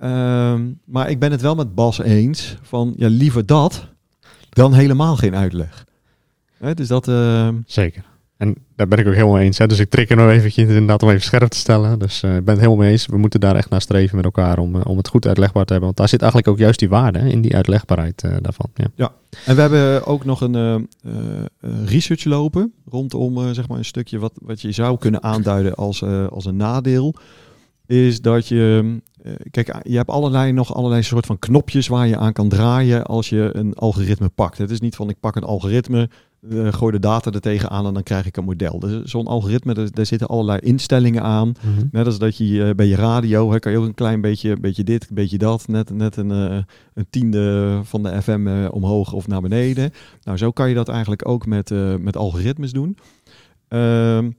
Ehm, 0.00 0.66
maar 0.84 1.10
ik 1.10 1.18
ben 1.18 1.30
het 1.30 1.40
wel 1.40 1.54
met 1.54 1.74
Bas 1.74 1.98
eens 1.98 2.56
van 2.62 2.94
ja, 2.96 3.08
liever 3.08 3.46
dat 3.46 3.88
dan 4.50 4.72
helemaal 4.74 5.16
geen 5.16 5.34
uitleg. 5.34 5.84
Hè, 6.58 6.74
dus 6.74 6.88
dat. 6.88 7.08
ehm, 7.08 7.54
Zeker. 7.66 8.04
En 8.40 8.54
daar 8.76 8.88
ben 8.88 8.98
ik 8.98 9.06
ook 9.06 9.14
helemaal 9.14 9.38
eens. 9.38 9.58
Hè. 9.58 9.66
Dus 9.66 9.78
ik 9.78 9.90
trek 9.90 10.10
er 10.10 10.16
nog 10.16 10.30
eventjes 10.30 10.68
inderdaad 10.68 11.02
om 11.02 11.08
even 11.08 11.22
scherp 11.22 11.48
te 11.48 11.56
stellen. 11.56 11.98
Dus 11.98 12.22
eh, 12.22 12.36
ik 12.36 12.44
ben 12.44 12.54
het 12.54 12.62
helemaal 12.62 12.84
mee 12.84 12.90
eens. 12.90 13.06
We 13.06 13.18
moeten 13.18 13.40
daar 13.40 13.56
echt 13.56 13.70
naar 13.70 13.80
streven 13.80 14.16
met 14.16 14.24
elkaar 14.24 14.58
om, 14.58 14.76
eh, 14.76 14.80
om 14.84 14.96
het 14.96 15.08
goed 15.08 15.26
uitlegbaar 15.26 15.64
te 15.64 15.72
hebben. 15.72 15.84
Want 15.84 15.96
daar 15.96 16.08
zit 16.08 16.22
eigenlijk 16.22 16.52
ook 16.52 16.58
juist 16.58 16.78
die 16.78 16.88
waarde 16.88 17.18
in 17.18 17.40
die 17.40 17.54
uitlegbaarheid 17.54 18.22
eh, 18.22 18.36
daarvan. 18.40 18.70
Ja. 18.94 19.12
En 19.46 19.54
we 19.54 19.60
hebben 19.60 20.06
ook 20.06 20.24
nog 20.24 20.40
een 20.40 20.88
research 21.84 22.24
lopen 22.24 22.72
rondom 22.88 23.54
zeg 23.54 23.68
maar 23.68 23.78
een 23.78 23.84
stukje 23.84 24.18
wat, 24.18 24.32
wat 24.42 24.60
je 24.60 24.72
zou 24.72 24.98
kunnen 24.98 25.22
aanduiden 25.22 25.74
als, 25.74 26.02
als 26.30 26.44
een 26.44 26.56
nadeel. 26.56 27.14
Is 27.86 28.20
dat 28.20 28.48
je, 28.48 28.96
kijk, 29.50 29.76
je 29.82 29.96
hebt 29.96 30.10
allerlei, 30.10 30.52
nog 30.52 30.74
allerlei 30.74 31.02
soort 31.02 31.26
van 31.26 31.38
knopjes 31.38 31.88
waar 31.88 32.06
je 32.06 32.16
aan 32.16 32.32
kan 32.32 32.48
draaien 32.48 33.04
als 33.04 33.28
je 33.28 33.50
een 33.52 33.74
algoritme 33.74 34.28
pakt. 34.28 34.58
Het 34.58 34.70
is 34.70 34.80
niet 34.80 34.96
van 34.96 35.08
ik 35.08 35.20
pak 35.20 35.36
een 35.36 35.44
algoritme, 35.44 36.08
eh, 36.48 36.72
gooi 36.72 36.92
de 36.92 36.98
data 36.98 37.30
er 37.30 37.40
tegenaan 37.40 37.86
en 37.86 37.94
dan 37.94 38.02
krijg 38.02 38.26
ik 38.26 38.36
een 38.36 38.44
model. 38.44 38.78
Dus 38.78 39.10
zo'n 39.10 39.26
algoritme, 39.26 39.74
daar, 39.74 39.90
daar 39.90 40.06
zitten 40.06 40.28
allerlei 40.28 40.58
instellingen 40.58 41.22
aan. 41.22 41.48
Mhm. 41.48 41.86
Net 41.90 42.06
als 42.06 42.18
dat 42.18 42.36
je 42.36 42.72
bij 42.76 42.86
je 42.86 42.94
radio, 42.94 43.52
hè, 43.52 43.58
kan 43.58 43.72
je 43.72 43.78
ook 43.78 43.86
een 43.86 43.94
klein 43.94 44.20
beetje, 44.20 44.56
beetje 44.56 44.84
dit, 44.84 45.08
een 45.08 45.14
beetje 45.14 45.38
dat, 45.38 45.68
net, 45.68 45.90
net 45.90 46.16
een, 46.16 46.30
eh, 46.30 46.58
een 46.94 47.06
tiende 47.10 47.80
van 47.84 48.02
de 48.02 48.22
FM 48.22 48.46
eh, 48.46 48.68
omhoog 48.70 49.12
of 49.12 49.26
naar 49.26 49.40
beneden. 49.40 49.90
Nou, 50.22 50.38
zo 50.38 50.50
kan 50.50 50.68
je 50.68 50.74
dat 50.74 50.88
eigenlijk 50.88 51.28
ook 51.28 51.46
met, 51.46 51.70
met 52.00 52.16
algoritmes 52.16 52.72
doen. 52.72 52.96
Ehm, 53.68 54.30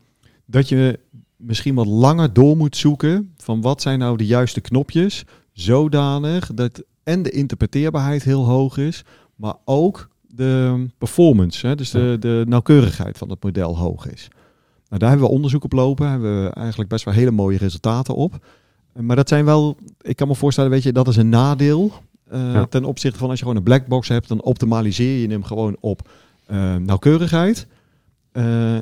dat 0.46 0.70
je 0.70 1.00
misschien 1.36 1.76
wat 1.76 1.88
langer 1.88 2.34
door 2.34 2.58
moet 2.58 2.78
zoeken 2.78 3.34
van 3.38 3.62
wat 3.62 3.82
zijn 3.82 4.00
nou 4.00 4.18
de 4.18 4.26
juiste 4.26 4.62
knopjes, 4.62 5.26
zodanig 5.54 6.54
dat 6.54 6.84
en 7.04 7.24
de 7.24 7.32
interpreteerbaarheid 7.32 8.24
heel 8.24 8.46
hoog 8.46 8.78
is, 8.78 9.04
maar 9.36 9.56
ook 9.66 10.10
de 10.36 10.86
performance, 10.98 11.68
hè, 11.68 11.76
dus 11.76 11.90
de, 11.90 12.18
de 12.20 12.44
nauwkeurigheid 12.48 13.18
van 13.18 13.30
het 13.30 13.44
model 13.44 13.78
hoog 13.78 14.08
is. 14.12 14.28
Nou, 14.88 15.00
daar 15.04 15.10
hebben 15.10 15.28
we 15.28 15.34
onderzoek 15.34 15.64
op 15.64 15.72
lopen. 15.74 16.10
Hebben 16.10 16.44
we 16.44 16.50
eigenlijk 16.50 16.90
best 16.90 17.06
wel 17.06 17.14
hele 17.14 17.32
mooie 17.32 17.58
resultaten 17.58 18.16
op. 18.16 18.46
Eh, 18.94 19.04
Maar 19.04 19.16
dat 19.16 19.30
zijn 19.30 19.46
wel, 19.46 19.78
ik 20.02 20.16
kan 20.16 20.28
me 20.28 20.36
voorstellen, 20.36 20.70
weet 20.70 20.84
je, 20.84 20.92
dat 20.92 21.08
is 21.08 21.16
een 21.16 21.30
nadeel. 21.30 21.92
eh, 22.30 22.54
Ja. 22.54 22.66
Ten 22.66 22.84
opzichte 22.86 23.18
van 23.20 23.30
als 23.30 23.38
je 23.40 23.44
gewoon 23.44 23.58
een 23.58 23.64
black 23.66 23.88
box 23.88 24.08
hebt, 24.08 24.28
dan 24.28 24.42
optimaliseer 24.42 25.22
je 25.22 25.28
hem 25.28 25.44
gewoon 25.44 25.78
op 25.80 26.10
eh, 26.46 26.76
nauwkeurigheid. 26.76 27.68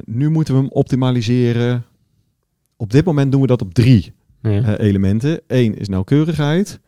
Nu 0.06 0.30
moeten 0.30 0.54
we 0.54 0.60
hem 0.60 0.70
optimaliseren. 0.70 1.84
Op 2.78 2.92
dit 2.92 3.06
moment 3.06 3.32
doen 3.32 3.42
we 3.42 3.48
dat 3.48 3.62
op 3.62 3.74
drie 3.74 4.14
Ja. 4.42 4.78
elementen. 4.78 5.42
Eén 5.48 5.78
is 5.78 5.88
nauwkeurigheid, 5.88 6.80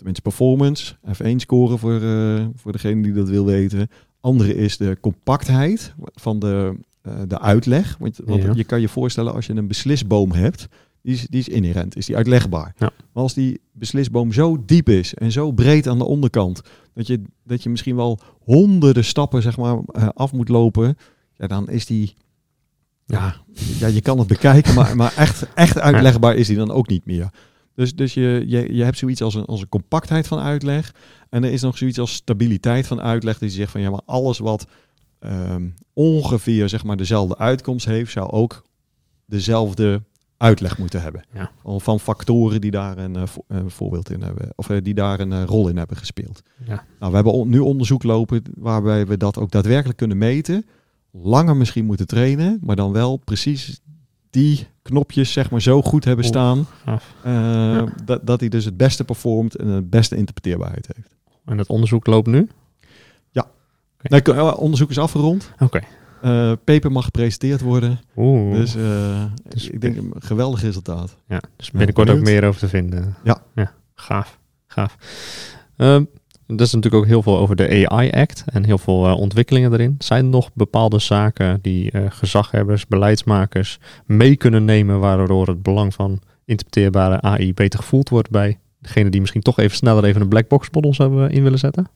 tenminste 0.00 0.22
performance, 0.22 0.94
F1 1.14 1.36
scoren 1.36 1.78
voor, 1.78 2.00
eh, 2.02 2.46
voor 2.54 2.72
degene 2.72 3.02
die 3.02 3.12
dat 3.12 3.28
wil 3.28 3.44
weten. 3.44 3.88
Andere 4.20 4.54
is 4.54 4.76
de 4.76 4.98
compactheid 5.00 5.94
van 6.14 6.38
de, 6.38 6.76
eh, 7.02 7.12
de 7.28 7.40
uitleg. 7.40 7.96
Want, 7.98 8.20
want 8.24 8.42
Ja. 8.42 8.52
je 8.54 8.64
kan 8.64 8.80
je 8.80 8.88
voorstellen 8.88 9.32
als 9.32 9.46
je 9.46 9.52
een 9.54 9.66
beslisboom 9.68 10.32
hebt, 10.32 10.68
die 11.02 11.14
is, 11.14 11.26
die 11.26 11.40
is 11.40 11.48
inherent, 11.48 11.96
is 11.96 12.06
die 12.06 12.16
uitlegbaar. 12.16 12.74
Ja. 12.78 12.90
Maar 13.12 13.22
als 13.22 13.34
die 13.34 13.60
beslisboom 13.72 14.32
zo 14.32 14.64
diep 14.66 14.88
is 14.88 15.14
en 15.14 15.32
zo 15.32 15.50
breed 15.52 15.86
aan 15.88 15.98
de 15.98 16.04
onderkant, 16.04 16.60
dat 16.94 17.06
je, 17.06 17.22
dat 17.44 17.62
je 17.62 17.70
misschien 17.70 17.96
wel 17.96 18.18
honderden 18.40 19.04
stappen 19.04 19.42
zeg 19.42 19.56
maar, 19.56 19.78
eh, 19.92 20.08
af 20.14 20.32
moet 20.32 20.48
lopen, 20.48 20.96
ja, 21.36 21.46
dan 21.46 21.68
is 21.68 21.86
die 21.86 22.14
ja, 23.06 23.34
ja, 23.78 23.86
je 23.86 24.00
kan 24.00 24.18
het 24.18 24.26
bekijken, 24.28 24.74
maar, 24.74 24.96
maar 24.96 25.12
echt, 25.16 25.46
echt 25.54 25.78
uitlegbaar 25.78 26.34
is 26.36 26.46
die 26.46 26.56
dan 26.56 26.70
ook 26.70 26.88
niet 26.88 27.04
meer. 27.06 27.30
Dus, 27.80 27.94
dus 27.94 28.14
je, 28.14 28.44
je, 28.46 28.74
je 28.74 28.84
hebt 28.84 28.98
zoiets 28.98 29.22
als 29.22 29.34
een, 29.34 29.44
als 29.44 29.60
een 29.60 29.68
compactheid 29.68 30.26
van 30.26 30.38
uitleg. 30.38 30.94
En 31.30 31.44
er 31.44 31.52
is 31.52 31.62
nog 31.62 31.78
zoiets 31.78 31.98
als 31.98 32.12
stabiliteit 32.12 32.86
van 32.86 33.00
uitleg. 33.00 33.38
Die 33.38 33.50
zegt 33.50 33.70
van 33.70 33.80
ja, 33.80 33.90
maar 33.90 34.00
alles 34.04 34.38
wat 34.38 34.66
ehm, 35.18 35.68
ongeveer 35.92 36.68
zeg 36.68 36.84
maar 36.84 36.96
dezelfde 36.96 37.38
uitkomst 37.38 37.86
heeft, 37.86 38.12
zou 38.12 38.30
ook 38.30 38.64
dezelfde 39.26 40.02
uitleg 40.36 40.78
moeten 40.78 41.02
hebben. 41.02 41.24
Ja. 41.32 41.50
Van 41.64 42.00
factoren 42.00 42.60
die 42.60 42.70
daar 42.70 42.98
een, 42.98 43.16
eh, 43.16 43.22
een 43.46 43.70
voorbeeld 43.70 44.10
in 44.10 44.22
hebben, 44.22 44.48
of 44.54 44.70
eh, 44.70 44.76
die 44.82 44.94
daar 44.94 45.20
een 45.20 45.32
eh, 45.32 45.44
rol 45.44 45.68
in 45.68 45.76
hebben 45.76 45.96
gespeeld. 45.96 46.42
Ja. 46.66 46.84
Nou, 46.98 47.10
we 47.10 47.18
hebben 47.18 47.48
nu 47.48 47.58
onderzoek 47.58 48.02
lopen 48.02 48.42
waarbij 48.54 49.06
we 49.06 49.16
dat 49.16 49.38
ook 49.38 49.50
daadwerkelijk 49.50 49.98
kunnen 49.98 50.18
meten. 50.18 50.66
Langer 51.10 51.56
misschien 51.56 51.84
moeten 51.84 52.06
trainen, 52.06 52.58
maar 52.62 52.76
dan 52.76 52.92
wel 52.92 53.16
precies 53.16 53.80
die 54.30 54.66
knopjes 54.82 55.32
zeg 55.32 55.50
maar 55.50 55.62
zo 55.62 55.82
goed 55.82 56.04
hebben 56.04 56.24
staan. 56.24 56.66
eh, 57.22 57.82
dat, 58.04 58.26
dat 58.26 58.40
hij 58.40 58.48
dus 58.48 58.64
het 58.64 58.76
beste 58.76 59.04
performt 59.04 59.56
en 59.56 59.66
het 59.66 59.90
beste 59.90 60.16
interpreteerbaarheid 60.16 60.90
heeft. 60.96 61.16
En 61.44 61.58
het 61.58 61.68
onderzoek 61.68 62.06
loopt 62.06 62.26
nu? 62.28 62.48
Nee, 64.02 64.22
ko- 64.22 64.32
eh, 64.32 64.58
onderzoek 64.60 64.90
is 64.90 64.98
afgerond. 64.98 65.52
Oké. 65.58 65.80
Eh 66.22 66.52
paper 66.64 66.92
mag 66.92 67.04
gepresenteerd 67.04 67.60
worden. 67.60 68.00
Oeh. 68.16 68.54
Dus, 68.54 68.72
Dus- 69.48 69.68
ik 69.70 69.80
denk 69.80 69.96
een 69.96 70.12
geweldig 70.18 70.60
resultaat. 70.62 71.16
Ja, 71.28 71.40
dus 71.56 71.70
binnenkort 71.70 72.10
ook 72.10 72.20
meer 72.20 72.44
over 72.44 72.60
te 72.60 72.68
vinden. 72.68 73.16
Ja. 73.24 73.42
Ja, 73.54 73.72
gaaf. 73.94 74.38
Gaaf. 74.66 74.96
Ehm 75.76 76.04
er 76.56 76.60
is 76.60 76.72
natuurlijk 76.72 76.94
ook 77.02 77.06
heel 77.08 77.22
veel 77.22 77.38
over 77.38 77.56
de 77.56 77.88
AI 77.88 78.10
Act 78.10 78.44
en 78.46 78.64
heel 78.64 78.78
veel 78.78 79.06
eh, 79.06 79.16
ontwikkelingen 79.16 79.72
erin. 79.72 79.94
Zijn 79.98 80.24
er 80.24 80.30
nog 80.30 80.50
bepaalde 80.54 80.98
zaken 80.98 81.58
die 81.62 81.90
eh, 81.90 82.02
gezaghebbers, 82.08 82.86
beleidsmakers 82.86 83.78
mee 84.06 84.36
kunnen 84.36 84.64
nemen, 84.64 84.98
waardoor 85.00 85.46
het 85.46 85.62
belang 85.62 85.94
van 85.94 86.20
interpreteerbare 86.44 87.20
AI 87.20 87.54
beter 87.54 87.78
gevoeld 87.78 88.08
wordt 88.08 88.30
bij 88.30 88.58
degene 88.78 89.10
die 89.10 89.20
misschien 89.20 89.42
toch 89.42 89.58
even 89.58 89.76
sneller 89.76 90.04
even 90.04 90.20
een 90.20 90.28
black 90.28 90.48
box 90.48 90.68
model 90.72 90.94
zouden 90.94 91.30
in 91.30 91.42
willen 91.42 91.58
zetten? 91.58 91.86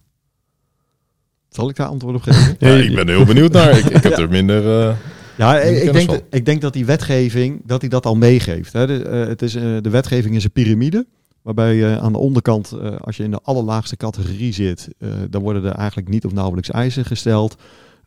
Zal 1.48 1.68
ik 1.68 1.76
daar 1.76 1.86
antwoord 1.86 2.14
op 2.16 2.22
geven? 2.22 2.56
Ja, 2.68 2.74
ik 2.74 2.94
ben 2.94 3.08
er 3.08 3.14
heel 3.16 3.24
benieuwd 3.24 3.52
naar. 3.52 3.78
Ik, 3.78 3.84
ik 3.84 4.02
heb 4.02 4.12
er 4.24 4.28
minder... 4.28 4.80
eh, 4.88 4.96
Ja, 5.36 5.58
ik, 5.60 5.92
denk, 5.92 6.06
van? 6.06 6.14
dat- 6.14 6.24
ik 6.30 6.44
denk 6.44 6.60
dat 6.60 6.72
die 6.72 6.84
wetgeving 6.84 7.62
dat 7.66 7.80
die 7.80 7.88
dat 7.90 8.06
al 8.06 8.14
meegeeft. 8.16 8.72
Hè. 8.72 8.86
De, 8.86 9.02
eh, 9.04 9.26
het 9.26 9.42
is, 9.42 9.54
eh, 9.54 9.62
de 9.80 9.90
wetgeving 9.90 10.34
is 10.34 10.44
een 10.44 10.50
piramide. 10.52 11.06
Waarbij 11.44 11.74
je 11.74 11.98
aan 12.00 12.12
de 12.12 12.18
onderkant, 12.18 12.72
eh, 12.72 12.96
als 13.00 13.16
je 13.16 13.22
in 13.22 13.30
de 13.30 13.40
allerlaagste 13.42 13.96
categorie 13.96 14.52
zit, 14.52 14.88
eh, 14.98 15.08
dan 15.30 15.42
worden 15.42 15.64
er 15.64 15.74
eigenlijk 15.74 16.08
niet 16.08 16.24
of 16.24 16.32
nauwelijks 16.32 16.70
eisen 16.70 17.04
gesteld. 17.04 17.56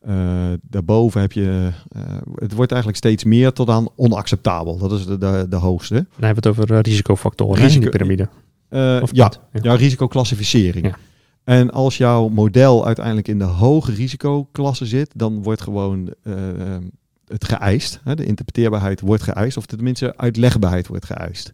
Eh, 0.02 0.16
daarboven 0.62 1.22
heb 1.22 1.32
je, 1.32 1.70
eh, 1.90 2.02
het 2.36 2.54
wordt 2.54 2.72
eigenlijk 2.72 2.98
steeds 3.04 3.24
meer 3.24 3.54
tot 3.54 3.70
aan 3.70 3.88
onacceptabel. 3.96 4.78
Dat 4.78 4.92
is 4.92 5.06
de, 5.06 5.18
de, 5.18 5.46
de 5.50 5.56
hoogste. 5.56 5.94
Dan 5.94 6.04
hebben 6.26 6.44
we 6.44 6.50
het 6.50 6.60
over 6.60 6.74
eh, 6.76 6.82
risicofactoren 6.82 7.58
in 7.58 7.64
Risico- 7.64 7.82
die 7.82 7.90
piramide. 7.92 8.28
Eh, 8.70 9.00
Of 9.02 9.10
ja? 9.16 9.32
Ja. 9.54 9.60
ja, 9.64 9.74
risicoclassificering. 9.76 10.86
Ja. 10.86 10.96
En 11.44 11.72
als 11.72 11.98
jouw 11.98 12.28
model 12.28 12.86
uiteindelijk 12.86 13.28
in 13.28 13.38
de 13.40 13.44
hoge 13.46 13.92
risicoklasse 13.94 14.86
zit, 14.86 15.12
dan 15.16 15.44
wordt 15.44 15.62
gewoon 15.62 16.14
eh, 16.24 16.50
eh, 16.50 16.82
het 17.28 17.46
geëist. 17.46 18.00
Hè? 18.04 18.16
De 18.16 18.26
interpreteerbaarheid 18.26 19.02
wordt 19.02 19.24
geëist, 19.24 19.58
of 19.58 19.66
tenminste 19.66 20.18
uitlegbaarheid 20.18 20.88
wordt 20.88 21.06
geëist. 21.06 21.54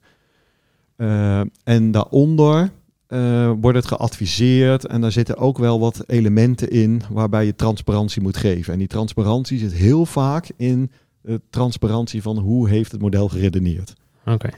Eh, 0.95 1.41
en 1.63 1.91
daaronder 1.91 2.71
eh, 3.08 3.51
wordt 3.62 3.77
het 3.77 3.88
geadviseerd 3.88 4.86
en 4.86 5.01
daar 5.01 5.12
zitten 5.12 5.38
ook 5.38 5.58
wel 5.58 5.79
wat 5.79 6.03
elementen 6.08 6.69
in 6.69 7.01
waarbij 7.10 7.45
je 7.45 7.56
transparantie 7.56 8.21
moet 8.21 8.38
geven. 8.38 8.73
En 8.73 8.79
die 8.79 8.88
transparantie 8.88 9.60
zit 9.60 9.73
heel 9.73 10.06
vaak 10.06 10.51
in 10.58 10.91
de 11.21 11.41
transparantie 11.49 12.21
van 12.21 12.38
hoe 12.38 12.69
heeft 12.69 12.91
het 12.91 13.01
model 13.01 13.27
geredeneerd. 13.27 13.93
Oké. 14.25 14.49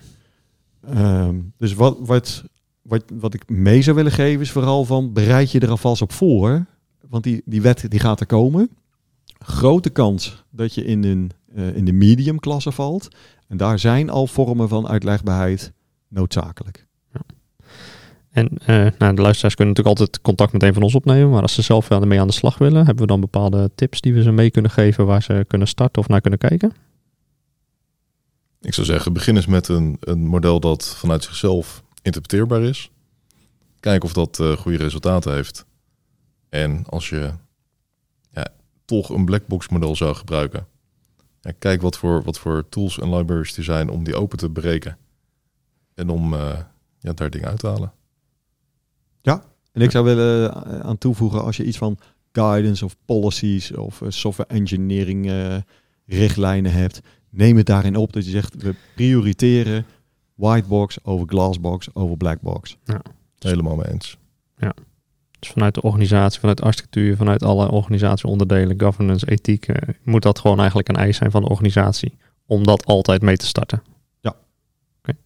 Ehm, 0.90 1.36
dus 1.58 1.74
wat, 1.74 1.98
wat, 2.00 2.44
wat, 2.82 3.04
wat 3.14 3.34
ik 3.34 3.50
mee 3.50 3.82
zou 3.82 3.96
willen 3.96 4.12
geven 4.12 4.42
is 4.42 4.52
vooral 4.52 4.86
van 4.86 5.14
bereid 5.14 5.52
je 5.52 5.60
er 5.60 5.70
alvast 5.70 6.02
op 6.02 6.12
voor. 6.12 6.66
Want 7.10 7.24
die, 7.24 7.42
die 7.46 7.62
wet 7.62 7.86
die 7.90 8.00
gaat 8.00 8.20
er 8.20 8.26
komen. 8.26 8.70
Grote 9.40 9.90
kans 9.90 10.44
dat 10.50 10.74
je 10.74 10.86
in, 10.86 11.04
een, 11.04 11.32
eh, 11.56 11.76
in 11.76 11.86
de 11.86 11.94
medium 11.94 12.40
klasse 12.40 12.72
valt. 12.72 13.08
En 13.48 13.58
daar 13.58 13.80
zijn 13.80 14.10
al 14.10 14.28
vormen 14.28 14.70
van 14.70 14.88
uitlegbaarheid 14.88 15.74
noodzakelijk. 16.16 16.86
En 18.32 18.58
eh, 18.58 18.88
nou, 18.98 19.16
de 19.16 19.22
luisteraars 19.22 19.56
kunnen 19.56 19.74
natuurlijk 19.76 20.00
altijd 20.00 20.22
contact 20.22 20.54
met 20.54 20.64
een 20.64 20.74
van 20.74 20.84
ons 20.84 20.96
opnemen. 20.96 21.30
Maar 21.30 21.42
als 21.42 21.54
ze 21.54 21.62
zelf 21.62 21.90
ermee 21.90 22.20
aan 22.20 22.28
de 22.28 22.34
slag 22.34 22.58
willen, 22.58 22.86
hebben 22.86 23.04
we 23.04 23.08
dan 23.08 23.20
bepaalde 23.20 23.72
tips 23.76 24.02
die 24.02 24.14
we 24.14 24.22
ze 24.22 24.32
mee 24.32 24.52
kunnen 24.52 24.72
geven 24.72 25.06
waar 25.06 25.24
ze 25.24 25.46
kunnen 25.48 25.68
starten 25.68 26.02
of 26.02 26.08
naar 26.08 26.22
kunnen 26.22 26.40
kijken? 26.40 26.74
Ik 28.62 28.74
zou 28.74 28.88
zeggen, 28.88 29.14
begin 29.14 29.36
eens 29.36 29.46
met 29.46 29.68
een, 29.68 29.98
een 30.00 30.26
model 30.26 30.60
dat 30.60 30.96
vanuit 30.98 31.24
zichzelf 31.24 31.84
interpreteerbaar 32.02 32.62
is. 32.62 32.90
Kijk 33.80 34.04
of 34.04 34.14
dat 34.14 34.40
uh, 34.40 34.52
goede 34.52 34.78
resultaten 34.78 35.34
heeft. 35.34 35.66
En 36.50 36.86
als 36.86 37.10
je 37.10 37.32
ja, 38.32 38.48
toch 38.86 39.10
een 39.10 39.26
blackbox 39.26 39.70
model 39.70 39.96
zou 39.96 40.16
gebruiken, 40.16 40.68
ja, 41.42 41.52
kijk 41.60 41.82
wat 41.82 41.98
voor, 41.98 42.24
wat 42.24 42.40
voor 42.40 42.70
tools 42.70 43.00
en 43.00 43.16
libraries 43.16 43.58
er 43.58 43.64
zijn 43.64 43.90
om 43.90 44.04
die 44.04 44.16
open 44.16 44.38
te 44.38 44.50
berekenen. 44.50 44.98
En 45.96 46.10
om 46.10 46.34
uh, 46.34 46.60
ja, 47.00 47.14
daar 47.14 47.30
dingen 47.30 47.48
uit 47.48 47.60
te 47.60 47.68
halen. 47.68 47.92
Ja, 49.22 49.44
en 49.72 49.82
ik 49.82 49.92
zou 49.92 50.06
willen 50.06 50.54
eh, 50.54 50.80
aan 50.80 50.98
toevoegen 50.98 51.44
als 51.44 51.58
je 51.58 51.66
iets 51.66 51.78
van 51.78 51.98
guidance 52.32 52.86
of 52.86 52.96
policies 53.06 53.72
of 53.72 54.02
software 54.08 54.50
engineering 54.50 55.32
richtlijnen 56.06 56.72
hebt, 56.72 57.02
neem 57.30 57.58
het 57.58 57.66
daarin 57.66 57.96
op 57.96 58.14
dat 58.14 58.26
je 58.26 58.32
zegt 58.32 58.56
we 58.56 58.76
prioriteren 58.96 59.86
whitebox 60.36 61.04
over 61.04 61.28
glassbox 61.28 61.88
over 61.94 62.18
blackbox. 62.18 62.78
Ja. 62.84 63.02
Helemaal 63.40 63.76
mee 63.76 63.92
eens. 63.92 64.18
Ja. 64.58 64.74
Dus 65.40 65.50
vanuit 65.50 65.74
de 65.74 65.82
organisatie, 65.82 66.40
vanuit 66.40 66.62
architectuur, 66.62 67.16
vanuit 67.16 67.44
alle 67.44 67.72
organisatieonderdelen, 67.72 68.80
governance, 68.82 69.30
ethiek, 69.30 69.68
uh, 69.68 69.76
moet 70.04 70.22
dat 70.22 70.40
gewoon 70.40 70.58
eigenlijk 70.58 70.90
een 70.90 70.96
eis 70.96 71.18
zijn 71.18 71.32
van 71.32 71.42
de 71.42 71.50
organisatie. 71.50 72.18
Om 72.46 72.64
dat 72.64 72.86
altijd 72.86 73.22
mee 73.22 73.38
te 73.38 73.46
starten. 73.46 73.84
Ja. 74.20 74.36
Oké. 75.00 75.18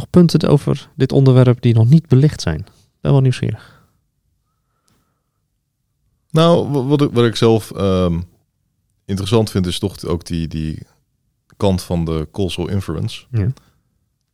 Nog 0.00 0.10
punten 0.10 0.48
over 0.48 0.90
dit 0.96 1.12
onderwerp 1.12 1.60
die 1.60 1.74
nog 1.74 1.88
niet 1.88 2.06
belicht 2.06 2.40
zijn? 2.40 2.66
Ben 3.00 3.12
wel 3.12 3.20
nieuwsgierig. 3.20 3.88
Nou, 6.30 6.68
wat 6.68 7.02
ik, 7.02 7.10
wat 7.12 7.24
ik 7.24 7.36
zelf 7.36 7.72
um, 7.76 8.24
interessant 9.04 9.50
vind, 9.50 9.66
is 9.66 9.78
toch 9.78 10.04
ook 10.04 10.26
die, 10.26 10.48
die 10.48 10.82
kant 11.56 11.82
van 11.82 12.04
de 12.04 12.28
causal 12.32 12.68
inference. 12.68 13.26
Ja. 13.30 13.52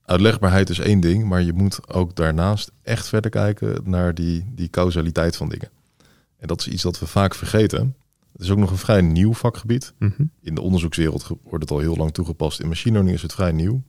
Uitlegbaarheid 0.02 0.70
is 0.70 0.78
één 0.78 1.00
ding, 1.00 1.24
maar 1.24 1.42
je 1.42 1.52
moet 1.52 1.92
ook 1.92 2.16
daarnaast 2.16 2.72
echt 2.82 3.08
verder 3.08 3.30
kijken 3.30 3.80
naar 3.84 4.14
die, 4.14 4.44
die 4.54 4.68
causaliteit 4.68 5.36
van 5.36 5.48
dingen. 5.48 5.70
En 6.38 6.48
dat 6.48 6.60
is 6.60 6.68
iets 6.68 6.82
dat 6.82 6.98
we 6.98 7.06
vaak 7.06 7.34
vergeten. 7.34 7.96
Het 8.32 8.40
is 8.40 8.50
ook 8.50 8.58
nog 8.58 8.70
een 8.70 8.76
vrij 8.76 9.00
nieuw 9.00 9.34
vakgebied. 9.34 9.92
Mhm. 9.98 10.24
In 10.40 10.54
de 10.54 10.60
onderzoekswereld 10.60 11.26
wordt 11.42 11.64
het 11.64 11.70
al 11.70 11.78
heel 11.78 11.96
lang 11.96 12.12
toegepast. 12.12 12.60
In 12.60 12.68
machine 12.68 12.92
learning 12.92 13.16
is 13.16 13.22
het 13.22 13.32
vrij 13.32 13.52
nieuw. 13.52 13.82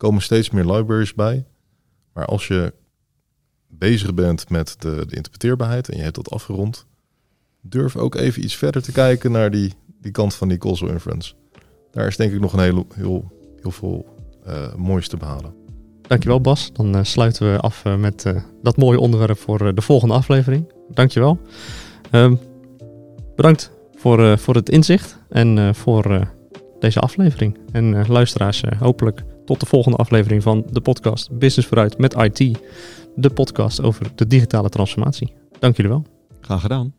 Komen 0.00 0.22
steeds 0.22 0.50
meer 0.50 0.64
libraries 0.64 1.14
bij. 1.14 1.44
Maar 2.12 2.24
als 2.24 2.48
je 2.48 2.72
bezig 3.68 4.14
bent 4.14 4.50
met 4.50 4.76
de, 4.78 5.04
de 5.06 5.16
interpreteerbaarheid 5.16 5.88
en 5.88 5.96
je 5.96 6.02
hebt 6.02 6.14
dat 6.14 6.30
afgerond, 6.30 6.86
durf 7.60 7.96
ook 7.96 8.14
even 8.14 8.44
iets 8.44 8.56
verder 8.56 8.82
te 8.82 8.92
kijken 8.92 9.30
naar 9.30 9.50
die, 9.50 9.72
die 10.00 10.12
kant 10.12 10.34
van 10.34 10.48
die 10.48 10.58
causal 10.58 10.88
inference. 10.88 11.34
Daar 11.90 12.06
is 12.06 12.16
denk 12.16 12.32
ik 12.32 12.40
nog 12.40 12.52
een 12.52 12.60
heel, 12.60 12.86
heel, 12.94 13.32
heel 13.60 13.70
veel 13.70 14.06
uh, 14.46 14.74
moois 14.74 15.08
te 15.08 15.16
behalen. 15.16 15.54
Dankjewel 16.02 16.40
Bas. 16.40 16.72
Dan 16.72 16.96
uh, 16.96 17.04
sluiten 17.04 17.52
we 17.52 17.58
af 17.58 17.84
uh, 17.84 17.96
met 17.96 18.34
dat 18.62 18.76
mooie 18.76 19.00
onderwerp 19.00 19.38
voor 19.38 19.74
de 19.74 19.82
volgende 19.82 20.14
aflevering. 20.14 20.72
Dankjewel. 20.90 21.38
Um, 22.10 22.38
bedankt 23.36 23.70
voor, 23.94 24.38
voor 24.38 24.54
het 24.54 24.68
inzicht 24.68 25.18
en 25.28 25.74
voor 25.74 26.28
deze 26.78 27.00
aflevering. 27.00 27.58
En 27.72 28.06
luisteraars, 28.08 28.62
hopelijk 28.78 29.24
tot 29.50 29.60
de 29.60 29.66
volgende 29.66 29.96
aflevering 29.96 30.42
van 30.42 30.64
de 30.70 30.80
podcast 30.80 31.30
Business 31.38 31.68
vooruit 31.68 31.98
met 31.98 32.14
IT. 32.14 32.58
De 33.14 33.30
podcast 33.30 33.82
over 33.82 34.12
de 34.14 34.26
digitale 34.26 34.68
transformatie. 34.68 35.32
Dank 35.58 35.76
jullie 35.76 35.90
wel. 35.90 36.04
Graag 36.40 36.60
gedaan. 36.60 36.94